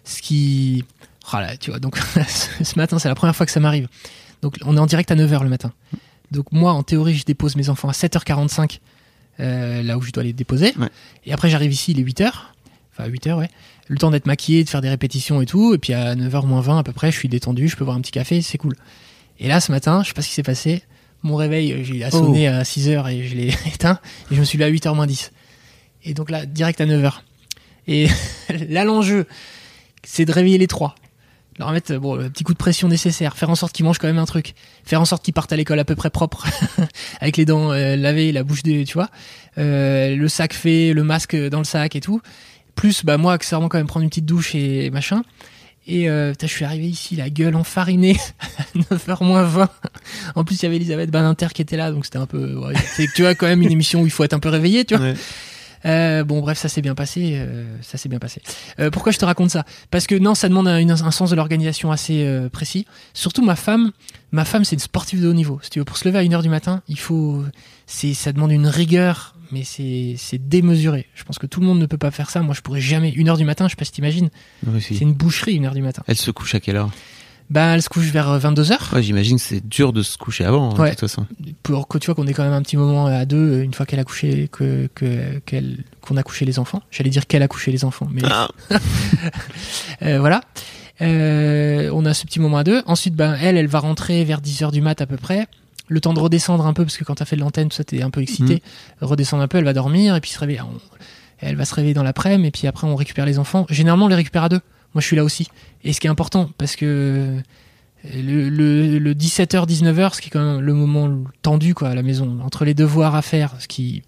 [0.06, 0.86] Ce qui...
[1.34, 3.88] Oh là, tu vois, donc ce matin c'est la première fois que ça m'arrive.
[4.42, 5.72] Donc on est en direct à 9h le matin.
[6.32, 8.80] Donc moi en théorie je dépose mes enfants à 7h45,
[9.40, 10.74] euh, là où je dois les déposer.
[10.78, 10.90] Ouais.
[11.26, 12.32] Et après j'arrive ici il est 8h.
[12.92, 13.50] Enfin 8h ouais.
[13.88, 15.74] Le temps d'être maquillé, de faire des répétitions et tout.
[15.74, 17.98] Et puis à 9h moins 20 à peu près, je suis détendu, je peux boire
[17.98, 18.76] un petit café, c'est cool.
[19.40, 20.84] Et là ce matin, je sais pas ce qui s'est passé.
[21.22, 24.00] Mon réveil, euh, il a sonné à 6h et je l'ai éteint.
[24.32, 25.32] Et je me suis levé à 8h moins 10.
[26.06, 27.14] Et donc là, direct à 9h.
[27.88, 28.08] Et
[28.70, 29.28] là, l'enjeu,
[30.04, 30.96] c'est de réveiller les trois.
[31.60, 34.08] Leur mettre bon, le petit coup de pression nécessaire, faire en sorte qu'ils mangent quand
[34.08, 34.54] même un truc,
[34.86, 36.48] faire en sorte qu'ils partent à l'école à peu près propre,
[37.20, 39.10] avec les dents euh, lavées, la bouche des, tu vois,
[39.58, 42.22] euh, le sac fait, le masque dans le sac et tout.
[42.76, 45.22] Plus, bah moi, accessoirement quand même prendre une petite douche et machin.
[45.86, 48.16] Et euh, putain, je suis arrivé ici, la gueule enfarinée,
[48.58, 49.70] à 9h moins 20.
[50.36, 52.56] En plus, il y avait Elisabeth Badinter qui était là, donc c'était un peu.
[52.56, 52.74] ouais,
[53.16, 55.14] tu vois, quand même une émission où il faut être un peu réveillé, tu vois.
[55.86, 57.34] Euh, bon, bref, ça s'est bien passé.
[57.36, 58.42] euh, ça s'est bien passé.
[58.80, 59.66] Euh, pourquoi je te raconte ça?
[59.92, 62.86] Parce que non, ça demande un, sens de l'organisation assez euh, précis.
[63.14, 63.92] Surtout ma femme.
[64.32, 65.60] Ma femme, c'est une sportive de haut niveau.
[65.64, 67.44] Si tu veux, pour se lever à 1h du matin, il faut.
[67.88, 71.08] C'est, ça demande une rigueur, mais c'est, c'est démesuré.
[71.16, 72.42] Je pense que tout le monde ne peut pas faire ça.
[72.42, 73.12] Moi, je pourrais jamais.
[73.12, 74.30] 1h du matin, je sais pas si t'imagines.
[74.80, 74.96] Si.
[74.96, 76.04] C'est une boucherie, 1h du matin.
[76.08, 76.92] Elle se couche à quelle heure?
[77.50, 78.94] Bah, elle se couche vers 22h.
[78.94, 80.90] Ouais, j'imagine que c'est dur de se coucher avant, hein, Ouais.
[80.90, 81.26] de toute façon.
[81.64, 83.86] pour que tu vois qu'on est quand même un petit moment à deux une fois
[83.88, 86.84] qu'elle a couché que que- qu'elle qu'on a couché les enfants.
[86.92, 88.50] J'allais dire qu'elle a couché les enfants mais Ah.
[90.04, 90.42] euh, voilà.
[91.02, 92.82] Euh, on a ce petit moment à deux.
[92.86, 95.48] Ensuite ben elle elle va rentrer vers 10h du mat à peu près.
[95.88, 97.84] Le temps de redescendre un peu parce que quand t'as fait de l'antenne tout ça
[97.84, 98.62] t'es un peu excité.
[99.02, 100.62] Redescendre un peu elle va dormir et puis se réveiller.
[100.62, 100.80] On-
[101.40, 103.66] elle va se réveiller dans l'après-midi et puis après on récupère les enfants.
[103.70, 104.62] Généralement on les récupère à deux
[104.94, 105.48] moi je suis là aussi.
[105.84, 107.42] Et ce qui est important parce que
[108.04, 111.96] le, le, le 17h 19h ce qui est quand même le moment tendu quoi à
[111.96, 112.40] la maison.
[112.44, 114.04] Entre les devoirs à faire ce qui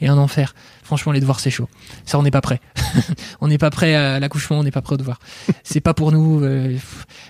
[0.00, 0.54] est un enfer.
[0.82, 1.68] Franchement les devoirs c'est chaud.
[2.06, 2.60] Ça on n'est pas prêt.
[3.40, 5.20] On n'est pas prêt à l'accouchement on n'est pas prêt aux devoirs.
[5.62, 6.76] C'est pas pour nous euh,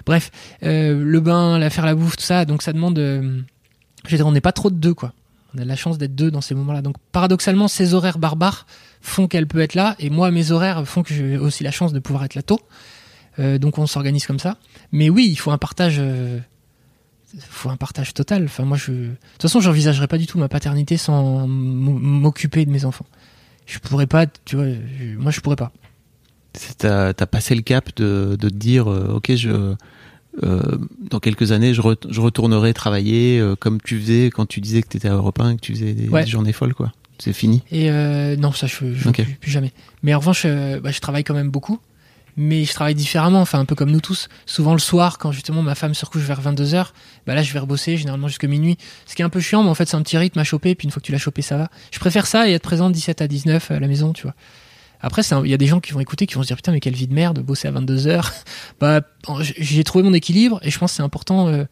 [0.07, 0.31] bref
[0.63, 2.45] euh, le bain la faire la bouffe tout ça.
[2.45, 3.41] Donc ça demande euh,
[4.07, 5.13] je veux dire on n'est pas trop de deux quoi
[5.55, 8.67] on a la chance d'être deux dans ces moments là donc paradoxalement ces horaires barbares
[9.01, 11.93] font qu'elle peut être là et moi mes horaires font que j'ai aussi la chance
[11.93, 12.61] de pouvoir être là tôt
[13.39, 14.57] Euh, donc on s'organise comme ça
[14.91, 16.41] mais oui il faut un partage euh,
[17.39, 18.45] faut un partage total.
[18.45, 22.71] Enfin, moi, je, de toute façon, j'envisagerais pas du tout ma paternité sans m'occuper de
[22.71, 23.07] mes enfants.
[23.67, 24.67] Je pourrais pas, tu vois,
[25.17, 25.71] moi, je pourrais pas.
[26.79, 29.75] T'as as passé le cap de, de te dire, euh, ok, je,
[30.43, 30.79] euh,
[31.11, 34.89] dans quelques années, je, je retournerai travailler euh, comme tu faisais quand tu disais que
[34.89, 36.93] tu étais à Europe 1, que tu faisais des, journées folles, quoi.
[37.19, 37.63] C'est fini.
[37.71, 37.91] Et
[38.39, 39.73] non, ça, je, je plus, jamais.
[40.03, 41.79] Mais en revanche, bah, je travaille quand même beaucoup
[42.37, 44.29] mais je travaille différemment, enfin un peu comme nous tous.
[44.47, 46.89] Souvent le soir, quand justement ma femme se recouche vers 22h,
[47.27, 48.79] bah là je vais rebosser généralement jusqu'à minuit.
[49.07, 50.75] Ce qui est un peu chiant, mais en fait c'est un petit rythme à choper,
[50.75, 51.69] puis une fois que tu l'as chopé, ça va.
[51.91, 54.35] Je préfère ça et être présent de 17 à 19 à la maison, tu vois.
[55.03, 56.81] Après, il y a des gens qui vont écouter, qui vont se dire putain, mais
[56.81, 58.31] quelle vie de merde, bosser à 22h.
[58.81, 59.01] bah,
[59.59, 61.49] j'ai trouvé mon équilibre et je pense que c'est important.
[61.49, 61.65] Euh,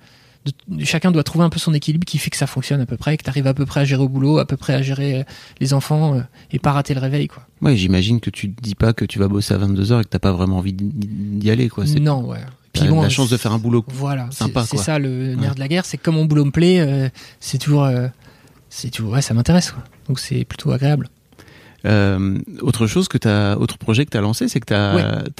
[0.82, 3.16] chacun doit trouver un peu son équilibre qui fait que ça fonctionne à peu près,
[3.16, 5.20] que tu arrives à peu près à gérer au boulot, à peu près à gérer
[5.20, 5.22] euh,
[5.60, 6.20] les enfants euh,
[6.50, 7.28] et pas rater le réveil.
[7.28, 7.46] Quoi.
[7.60, 10.08] Ouais, j'imagine que tu te dis pas que tu vas bosser à 22h et que
[10.08, 11.68] t'as pas vraiment envie d'y aller.
[11.68, 11.84] Quoi.
[12.00, 12.38] Non, ouais.
[12.72, 14.64] Puis bon, la chance de faire un boulot voilà, sympa.
[14.64, 17.08] C'est ça le nerf de la guerre, c'est que comme mon boulot me plaît, euh,
[17.40, 17.90] c'est toujours,
[18.68, 19.74] c'est toujours, ouais, ça m'intéresse.
[20.06, 21.08] Donc c'est plutôt agréable.
[21.84, 24.74] Euh, autre chose que as, autre projet que tu as lancé, c'est que tu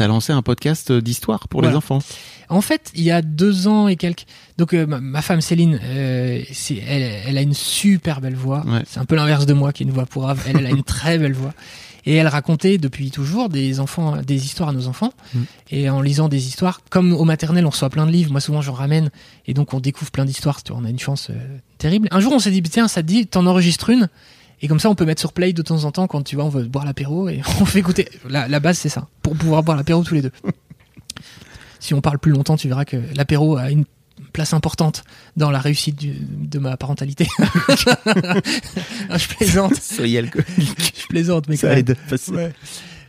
[0.02, 2.00] as, lancé un podcast d'histoire pour les enfants.
[2.48, 4.24] En fait, il y a deux ans et quelques.
[4.56, 8.64] Donc, euh, ma, femme Céline, euh, elle, elle, a une super belle voix.
[8.86, 10.42] C'est un peu l'inverse de moi qui a une voix pourrave.
[10.48, 11.52] Elle, elle a une très belle voix.
[12.06, 15.12] Et elle racontait depuis toujours des enfants, des histoires à nos enfants.
[15.34, 15.40] Mm.
[15.72, 18.30] Et en lisant des histoires, comme au maternel, on reçoit plein de livres.
[18.30, 19.10] Moi, souvent, j'en ramène.
[19.46, 20.60] Et donc, on découvre plein d'histoires.
[20.70, 21.30] On a une chance
[21.76, 22.08] terrible.
[22.10, 24.08] Un jour, on s'est dit, tiens, ça te dit, t'en enregistres une.
[24.60, 26.44] Et comme ça, on peut mettre sur play de temps en temps quand tu vois,
[26.44, 28.08] on veut boire l'apéro et on fait écouter.
[28.28, 30.32] La, la base, c'est ça, pour pouvoir boire l'apéro tous les deux.
[31.80, 33.84] si on parle plus longtemps, tu verras que l'apéro a une
[34.32, 35.04] place importante
[35.36, 37.28] dans la réussite de ma parentalité.
[39.10, 39.74] Ah, je plaisante.
[39.76, 40.94] Soyez alcoolique.
[41.02, 41.96] Je plaisante, mais ça aide.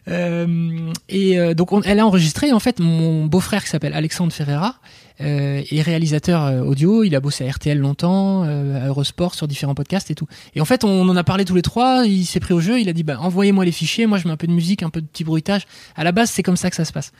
[0.07, 4.75] Euh, et euh, donc elle a enregistré en fait mon beau-frère qui s'appelle Alexandre Ferreira
[5.21, 7.03] euh, est réalisateur euh, audio.
[7.03, 10.27] Il a bossé à RTL longtemps, à Eurosport sur différents podcasts et tout.
[10.55, 12.05] Et en fait on en a parlé tous les trois.
[12.05, 12.79] Il s'est pris au jeu.
[12.79, 14.07] Il a dit bah envoyez-moi les fichiers.
[14.07, 15.67] Moi je mets un peu de musique, un peu de petit bruitage.
[15.95, 17.11] À la base c'est comme ça que ça se passe.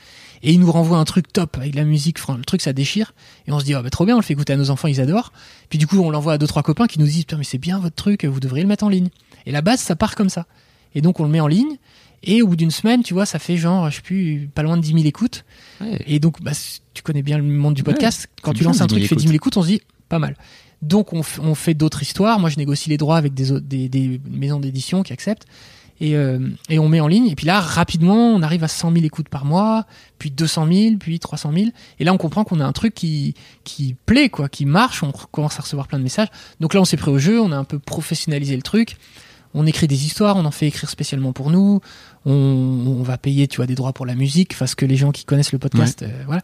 [0.42, 2.18] Et il nous renvoie un truc top avec la musique.
[2.26, 3.12] Le truc ça déchire.
[3.46, 4.16] Et on se dit ah bah trop bien.
[4.16, 4.88] On le fait écouter à nos enfants.
[4.88, 5.32] Ils adorent.
[5.68, 7.78] Puis du coup on l'envoie à deux trois copains qui nous disent mais c'est bien
[7.78, 8.24] votre truc.
[8.24, 9.08] Vous devriez le mettre en ligne.
[9.46, 10.46] Et la base ça part comme ça.
[10.94, 11.76] Et donc on le met en ligne.
[12.22, 14.76] Et au bout d'une semaine, tu vois, ça fait genre, je sais plus, pas loin
[14.76, 15.44] de 10 000 écoutes.
[16.06, 16.52] Et donc, bah,
[16.92, 18.28] tu connais bien le monde du podcast.
[18.42, 20.36] Quand tu lances un truc qui fait 10 000 écoutes, on se dit, pas mal.
[20.82, 22.38] Donc, on, on fait d'autres histoires.
[22.38, 25.46] Moi, je négocie les droits avec des, des, des maisons d'édition qui acceptent.
[26.02, 26.38] Et, euh,
[26.70, 27.26] et, on met en ligne.
[27.28, 29.86] Et puis là, rapidement, on arrive à 100 000 écoutes par mois,
[30.18, 31.66] puis 200 000, puis 300 000.
[31.98, 35.02] Et là, on comprend qu'on a un truc qui, qui plaît, quoi, qui marche.
[35.02, 36.28] On commence à recevoir plein de messages.
[36.58, 37.40] Donc là, on s'est pris au jeu.
[37.40, 38.96] On a un peu professionnalisé le truc
[39.54, 41.80] on écrit des histoires, on en fait écrire spécialement pour nous,
[42.26, 45.24] on, va payer tu vois des droits pour la musique parce que les gens qui
[45.24, 46.42] connaissent le podcast euh, voilà.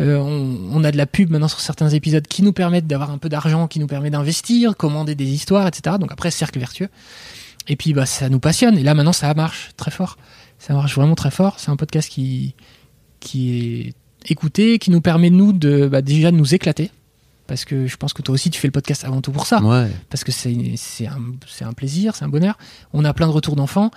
[0.00, 3.18] Euh, on, a de la pub maintenant sur certains épisodes qui nous permettent d'avoir un
[3.18, 6.88] peu d'argent qui nous permet d'investir commander des histoires etc donc après cercle vertueux.
[7.68, 8.78] Et puis bah ça nous passionne.
[8.78, 10.16] Et là maintenant ça marche très fort.
[10.58, 11.58] Ça marche vraiment très fort.
[11.58, 12.54] C'est un podcast qui
[13.20, 13.94] qui est
[14.30, 16.90] écouté qui nous permet nous de bah, déjà de nous éclater.
[17.46, 19.60] Parce que je pense que toi aussi tu fais le podcast avant tout pour ça.
[20.10, 22.58] Parce que c'est un, un plaisir, c'est un bonheur.
[22.92, 23.90] On a plein de retours d'enfants.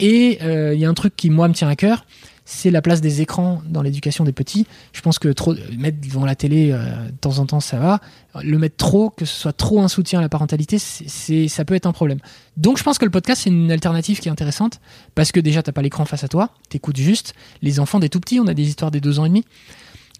[0.00, 2.04] Et euh, il y a un truc qui, moi, me tient à cœur,
[2.44, 4.66] c'est la place des écrans dans l'éducation des petits.
[4.92, 8.00] Je pense que trop mettre devant la télé euh, de temps en temps, ça va.
[8.42, 11.74] Le mettre trop, que ce soit trop un soutien à la parentalité, c'est ça peut
[11.74, 12.18] être un problème.
[12.56, 14.80] Donc je pense que le podcast c'est une alternative qui est intéressante
[15.14, 17.34] parce que déjà t'as pas l'écran face à toi, t'écoutes juste.
[17.60, 19.44] Les enfants des tout petits, on a des histoires des deux ans et demi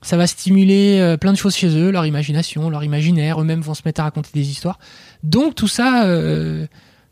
[0.03, 3.75] ça va stimuler euh, plein de choses chez eux, leur imagination, leur imaginaire, eux-mêmes vont
[3.75, 4.79] se mettre à raconter des histoires.
[5.23, 6.67] Donc tout ça euh,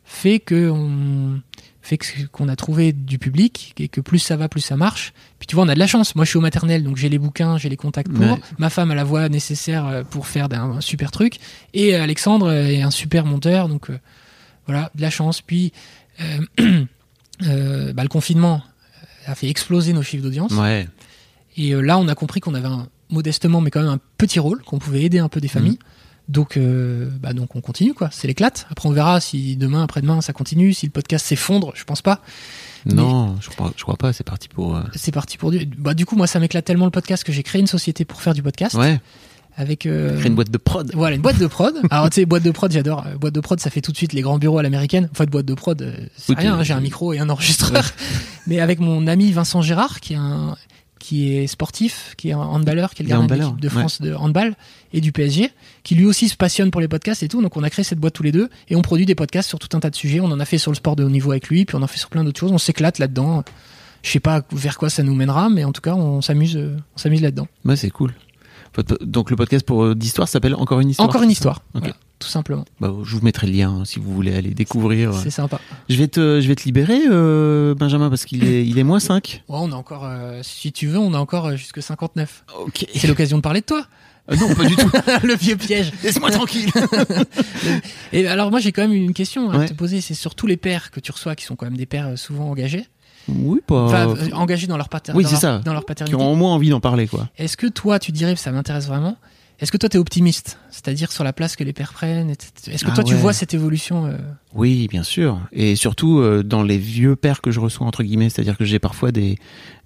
[0.05, 1.41] fait que on
[1.87, 1.99] fait
[2.33, 5.13] qu'on a trouvé du public et que plus ça va, plus ça marche.
[5.39, 6.15] Puis tu vois, on a de la chance.
[6.15, 8.39] Moi, je suis au maternel, donc j'ai les bouquins, j'ai les contacts pour.
[8.59, 11.39] Ma femme a la voix nécessaire euh, pour faire un, super truc.
[11.75, 13.89] Et Alexandre est un super monteur, donc
[14.67, 15.41] voilà, de la chance.
[15.41, 15.73] Puis
[16.59, 18.63] bah, le confinement
[19.27, 20.53] a fait exploser nos chiffres d'audience.
[20.53, 20.89] Ouais.
[21.57, 24.39] Et euh, là, on a compris qu'on avait un, modestement, mais quand même un petit
[24.39, 25.79] rôle, qu'on pouvait aider un peu des familles.
[25.79, 26.06] Mmh.
[26.29, 28.09] Donc, euh, bah donc on continue quoi.
[28.13, 28.67] C'est l'éclate.
[28.71, 30.73] Après, on verra si demain, après-demain, ça continue.
[30.73, 32.21] Si le podcast s'effondre, je pense pas.
[32.85, 34.13] Non, je crois, je crois pas.
[34.13, 34.77] C'est parti pour.
[34.77, 35.67] Euh, c'est parti pour du.
[35.67, 38.21] Bah du coup, moi, ça m'éclate tellement le podcast que j'ai créé une société pour
[38.23, 38.75] faire du podcast.
[38.75, 39.01] Ouais.
[39.59, 40.21] Avec euh...
[40.23, 40.91] une boîte de prod.
[40.93, 41.75] Voilà, une boîte de prod.
[41.91, 43.07] Alors tu sais, boîte de prod, j'adore.
[43.19, 45.09] Boîte de prod, ça fait tout de suite les grands bureaux à l'américaine.
[45.11, 46.59] En fait, boîte de prod, c'est rien.
[46.59, 47.91] Hein, j'ai un micro et un enregistreur.
[48.47, 50.57] Mais avec mon ami Vincent Gérard, qui est un
[51.07, 54.01] qui est sportif, qui est un handballeur, qui est le gardien de l'équipe de France
[54.01, 54.57] de handball
[54.93, 55.53] et du PSG,
[55.85, 57.41] qui lui aussi se passionne pour les podcasts et tout.
[57.41, 59.61] Donc on a créé cette boîte tous les deux et on produit des podcasts sur
[59.61, 60.19] tout un tas de sujets.
[60.19, 61.87] On en a fait sur le sport de haut niveau avec lui, puis on en
[61.87, 62.51] fait sur plein d'autres choses.
[62.51, 63.45] On s'éclate là-dedans.
[64.03, 66.99] Je sais pas vers quoi ça nous mènera, mais en tout cas on s'amuse, on
[66.99, 67.47] s'amuse là-dedans.
[67.65, 68.13] Ouais, c'est cool.
[69.01, 71.09] Donc le podcast pour euh, d'histoire s'appelle Encore une histoire.
[71.09, 72.65] Encore une histoire, voilà, tout simplement.
[72.81, 75.13] Bah, je vous mettrai le lien hein, si vous voulez aller découvrir.
[75.15, 75.61] C'est sympa.
[75.89, 79.01] Je vais te, je vais te libérer, euh, Benjamin, parce qu'il est, il est moins
[79.01, 79.43] 5.
[79.49, 82.45] Ouais, on a encore, euh, si tu veux, on a encore euh, jusque 59.
[82.65, 82.87] Ok.
[82.95, 83.87] C'est l'occasion de parler de toi.
[84.31, 84.91] Euh, non, pas du tout.
[85.23, 85.93] le vieux piège.
[86.03, 86.69] Laisse-moi tranquille.
[88.13, 89.67] Et alors moi j'ai quand même une question à Ouais.
[89.69, 91.87] te poser, c'est sur tous les pères que tu reçois qui sont quand même des
[91.87, 92.87] pères souvent engagés,
[93.29, 93.83] oui, pas.
[93.85, 95.59] enfin engagés dans leur pater- oui, dans c'est leur- ça.
[95.65, 96.17] dans leur qui paternité.
[96.21, 97.29] ont au moins envie d'en parler, quoi.
[97.39, 99.17] Est-ce que toi tu dirais ça m'intéresse vraiment
[99.59, 102.29] Est-ce que toi tu es optimiste, c'est-à-dire sur la place que les pères prennent.
[102.31, 104.19] Est-ce que Ah toi tu vois cette évolution euh,
[104.55, 105.41] Oui, bien sûr.
[105.53, 108.79] Et surtout euh, dans les vieux pères que je reçois entre guillemets, c'est-à-dire que j'ai
[108.79, 109.39] parfois des,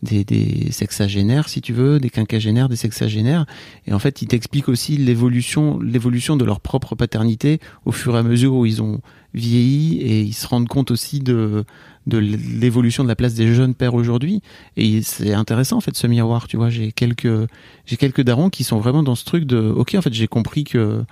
[0.03, 3.47] des des sexagénaires, si tu veux, des quinquagénaires, des sexagénaires,
[3.87, 8.19] et en fait ils t'expliquent aussi l'évolution l'évolution de leur propre paternité au fur et
[8.19, 9.01] à mesure où ils ont
[9.35, 11.65] vieilli et ils se rendent compte aussi de
[12.07, 14.41] de l'évolution de la place des jeunes pères aujourd'hui.
[14.77, 16.71] Et c'est intéressant en fait ce miroir tu vois.
[16.71, 17.49] J'ai quelques
[17.87, 20.65] j'ai quelques darons qui sont vraiment dans ce truc de ok en fait j'ai compris
[20.65, 21.05] que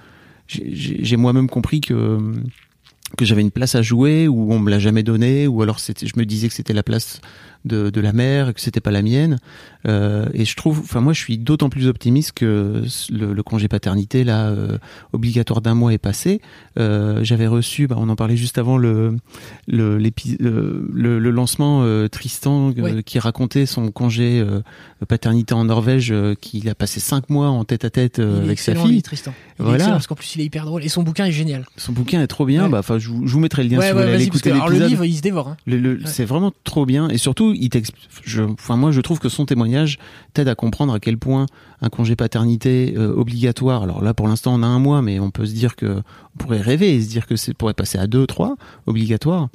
[0.46, 2.18] j'ai- moi-même compris que
[3.16, 6.12] que j'avais une place à jouer ou on me l'a jamais donné ou alors je
[6.16, 7.20] me disais que c'était la place
[7.64, 9.38] de, de la mère que c'était pas la mienne
[9.86, 12.82] Euh, et je trouve enfin moi je suis d'autant plus optimiste que
[13.12, 14.76] le, le congé paternité là euh,
[15.12, 16.40] obligatoire d'un mois est passé
[16.78, 19.16] Euh, j'avais reçu bah, on en parlait juste avant le
[19.68, 23.04] le le, le lancement Tristan Oui.
[23.04, 24.44] qui racontait son congé
[25.06, 28.92] paternité en Norvège qu'il a passé cinq mois en tête à tête avec sa fille
[28.94, 29.32] lui, Tristan.
[29.58, 29.76] Il Voilà.
[29.76, 31.64] excellent parce qu'en plus il est hyper drôle et son bouquin est génial.
[31.76, 32.68] son bouquin est trop bien Ouais.
[32.70, 34.24] bah enfin je, vous- je vous mettrai le lien ouais si vous ouais voulez aller
[34.26, 35.48] écouter le livre il se dévore.
[35.48, 35.56] hein.
[36.06, 37.47] C'est vraiment trop bien et surtout,
[38.24, 39.98] Je, enfin moi, je trouve que son témoignage
[40.34, 41.46] t'aide à comprendre à quel point
[41.80, 43.82] un congé paternité euh, obligatoire.
[43.82, 46.02] Alors là, pour l'instant, on a un mois, mais on peut se dire que
[46.34, 49.48] on pourrait rêver et se dire que c'est pourrait passer à deux, trois obligatoire.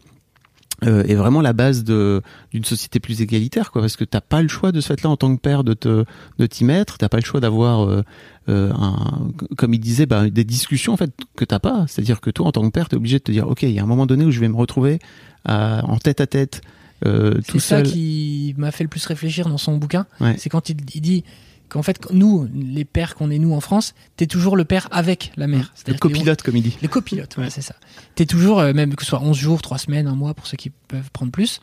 [0.84, 4.50] Euh, est vraiment la base d'une société plus égalitaire, quoi, parce que t'as pas le
[4.50, 6.04] choix de ce fait-là en tant que père de te
[6.39, 6.98] de t'y mettre.
[6.98, 8.02] T'as pas le choix d'avoir euh,
[8.50, 11.86] euh, un, comme il disait, bah, des discussions en fait que t'as pas.
[11.88, 13.80] C'est-à-dire que toi, en tant que père, t'es obligé de te dire, ok, il y
[13.80, 15.00] a un moment donné où je vais me retrouver
[15.46, 16.62] à- en tête à tête,
[17.06, 17.88] euh, tout C'est ça seul.
[17.88, 20.06] qui m'a fait le plus réfléchir dans son bouquin.
[20.20, 20.36] Ouais.
[20.38, 21.24] C'est quand il, il dit
[21.70, 25.32] qu'en fait, nous, les pères qu'on est nous en France, t'es toujours le père avec
[25.38, 25.74] la mère.
[25.88, 26.78] Le copilote, comme il dit.
[26.82, 27.76] Les copilotes, voilà, c'est ça.
[28.16, 30.56] T'es toujours, euh, même que ce soit 11 jours, 3 semaines, un mois pour ceux
[30.58, 31.62] qui peuvent prendre plus,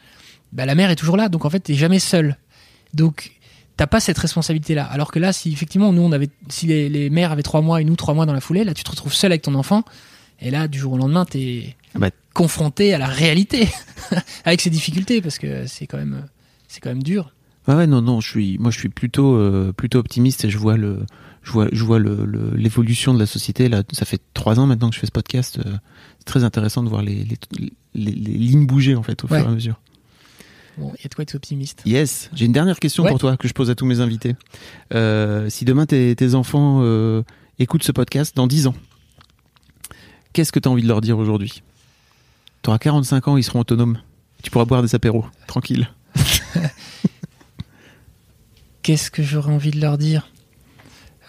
[0.53, 1.28] bah, la mère est toujours là.
[1.28, 2.37] Donc en fait, t'es jamais seul.
[2.93, 3.31] Donc
[3.76, 4.85] t'as pas cette responsabilité-là.
[4.85, 7.81] Alors que là, si effectivement, nous, on avait, si les, les mères avaient 3 mois
[7.81, 9.85] et nous 3 mois dans la foulée, là, tu te retrouves seul avec ton enfant.
[10.41, 12.11] Et là, du jour au lendemain, t'es Ah bah.
[12.45, 13.68] Confronté à la réalité,
[14.47, 16.26] avec ses difficultés, parce que c'est quand même,
[16.68, 17.34] c'est quand même dur.
[17.68, 20.57] Ouais, ouais, non, non, je suis, moi, je suis plutôt, euh, plutôt optimiste et je
[20.57, 21.05] vois le,
[21.43, 23.68] je vois, je vois le, le- l'évolution de la société.
[23.68, 25.59] Là, ça fait trois ans maintenant que je fais ce podcast.
[25.59, 25.76] euh,
[26.18, 29.38] c'est très intéressant de voir les, les, les- les lignes bouger en fait au Ouais.
[29.41, 29.78] fur et à mesure.
[30.78, 31.82] Bon, il y a de quoi être optimiste?
[31.84, 33.11] Yes, j'ai une dernière question Ouais.
[33.11, 34.34] pour toi que je pose à tous mes invités.
[34.95, 36.82] Euh, si demain tes, tes enfants
[37.59, 38.74] écoutent ce podcast dans 10 ans,
[40.32, 41.62] qu'est-ce que tu as envie de leur dire aujourd'hui?
[42.63, 43.99] Tu auras 45 ans, ils seront autonomes.
[44.43, 45.89] Tu pourras boire des apéros, tranquille.
[48.83, 50.31] Qu'est-ce que j'aurais envie de leur dire?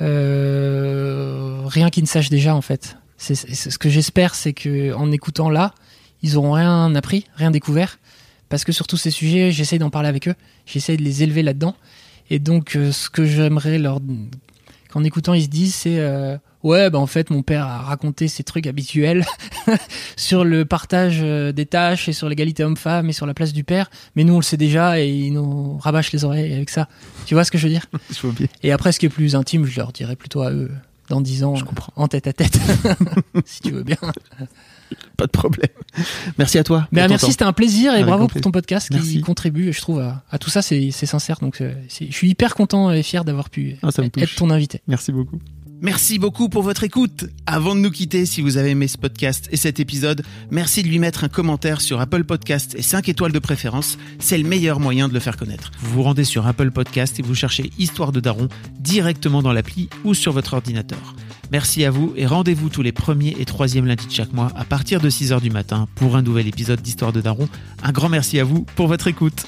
[0.01, 2.97] Euh, Rien qu'ils ne sachent déjà en fait.
[3.17, 5.73] Ce que j'espère, c'est que en écoutant là,
[6.23, 7.99] ils auront rien appris, rien découvert,
[8.49, 10.33] parce que sur tous ces sujets, j'essaie d'en parler avec eux,
[10.65, 11.75] j'essaie de les élever là-dedans,
[12.31, 13.99] et donc euh, ce que j'aimerais leur,
[14.89, 18.27] qu'en écoutant ils se disent, c'est euh, ouais, bah en fait mon père a raconté
[18.27, 19.25] ces trucs habituels
[20.15, 23.63] sur le partage euh, des tâches et sur l'égalité homme-femme et sur la place du
[23.63, 26.87] père, mais nous on le sait déjà et ils nous rabâchent les oreilles avec ça.
[27.25, 27.85] Tu vois ce que je veux dire?
[28.11, 28.47] Je vois bien.
[28.63, 30.71] Et après, ce qui est plus intime, je leur dirai plutôt à eux
[31.09, 31.91] dans 10 ans, Je comprends.
[31.97, 32.57] en tête à tête,
[33.45, 33.97] si tu veux bien.
[35.17, 35.69] Pas de problème.
[36.37, 36.81] Merci à toi.
[36.81, 39.99] Ton merci, c'était un plaisir et Avec bravo pour ton podcast qui contribue, je trouve,
[39.99, 40.61] à, à tout ça.
[40.61, 44.05] C'est sincère, donc euh, je suis hyper content et fier d'avoir pu Ah, touche.
[44.17, 44.81] être ton invité.
[44.87, 45.39] Merci beaucoup.
[45.83, 47.25] Merci beaucoup pour votre écoute.
[47.47, 50.87] Avant de nous quitter, si vous avez aimé ce podcast et cet épisode, merci de
[50.87, 53.97] lui mettre un commentaire sur Apple Podcast et 5 étoiles de préférence.
[54.19, 55.71] C'est le meilleur moyen de le faire connaître.
[55.79, 58.47] Vous vous rendez sur Apple Podcast et vous cherchez Histoire de Daron
[58.79, 61.15] directement dans l'appli ou sur votre ordinateur.
[61.51, 64.65] Merci à vous et rendez-vous tous les premiers et troisièmes lundis de chaque mois à
[64.65, 67.49] partir de 6h du matin pour un nouvel épisode d'Histoire de Daron.
[67.81, 69.47] Un grand merci à vous pour votre écoute.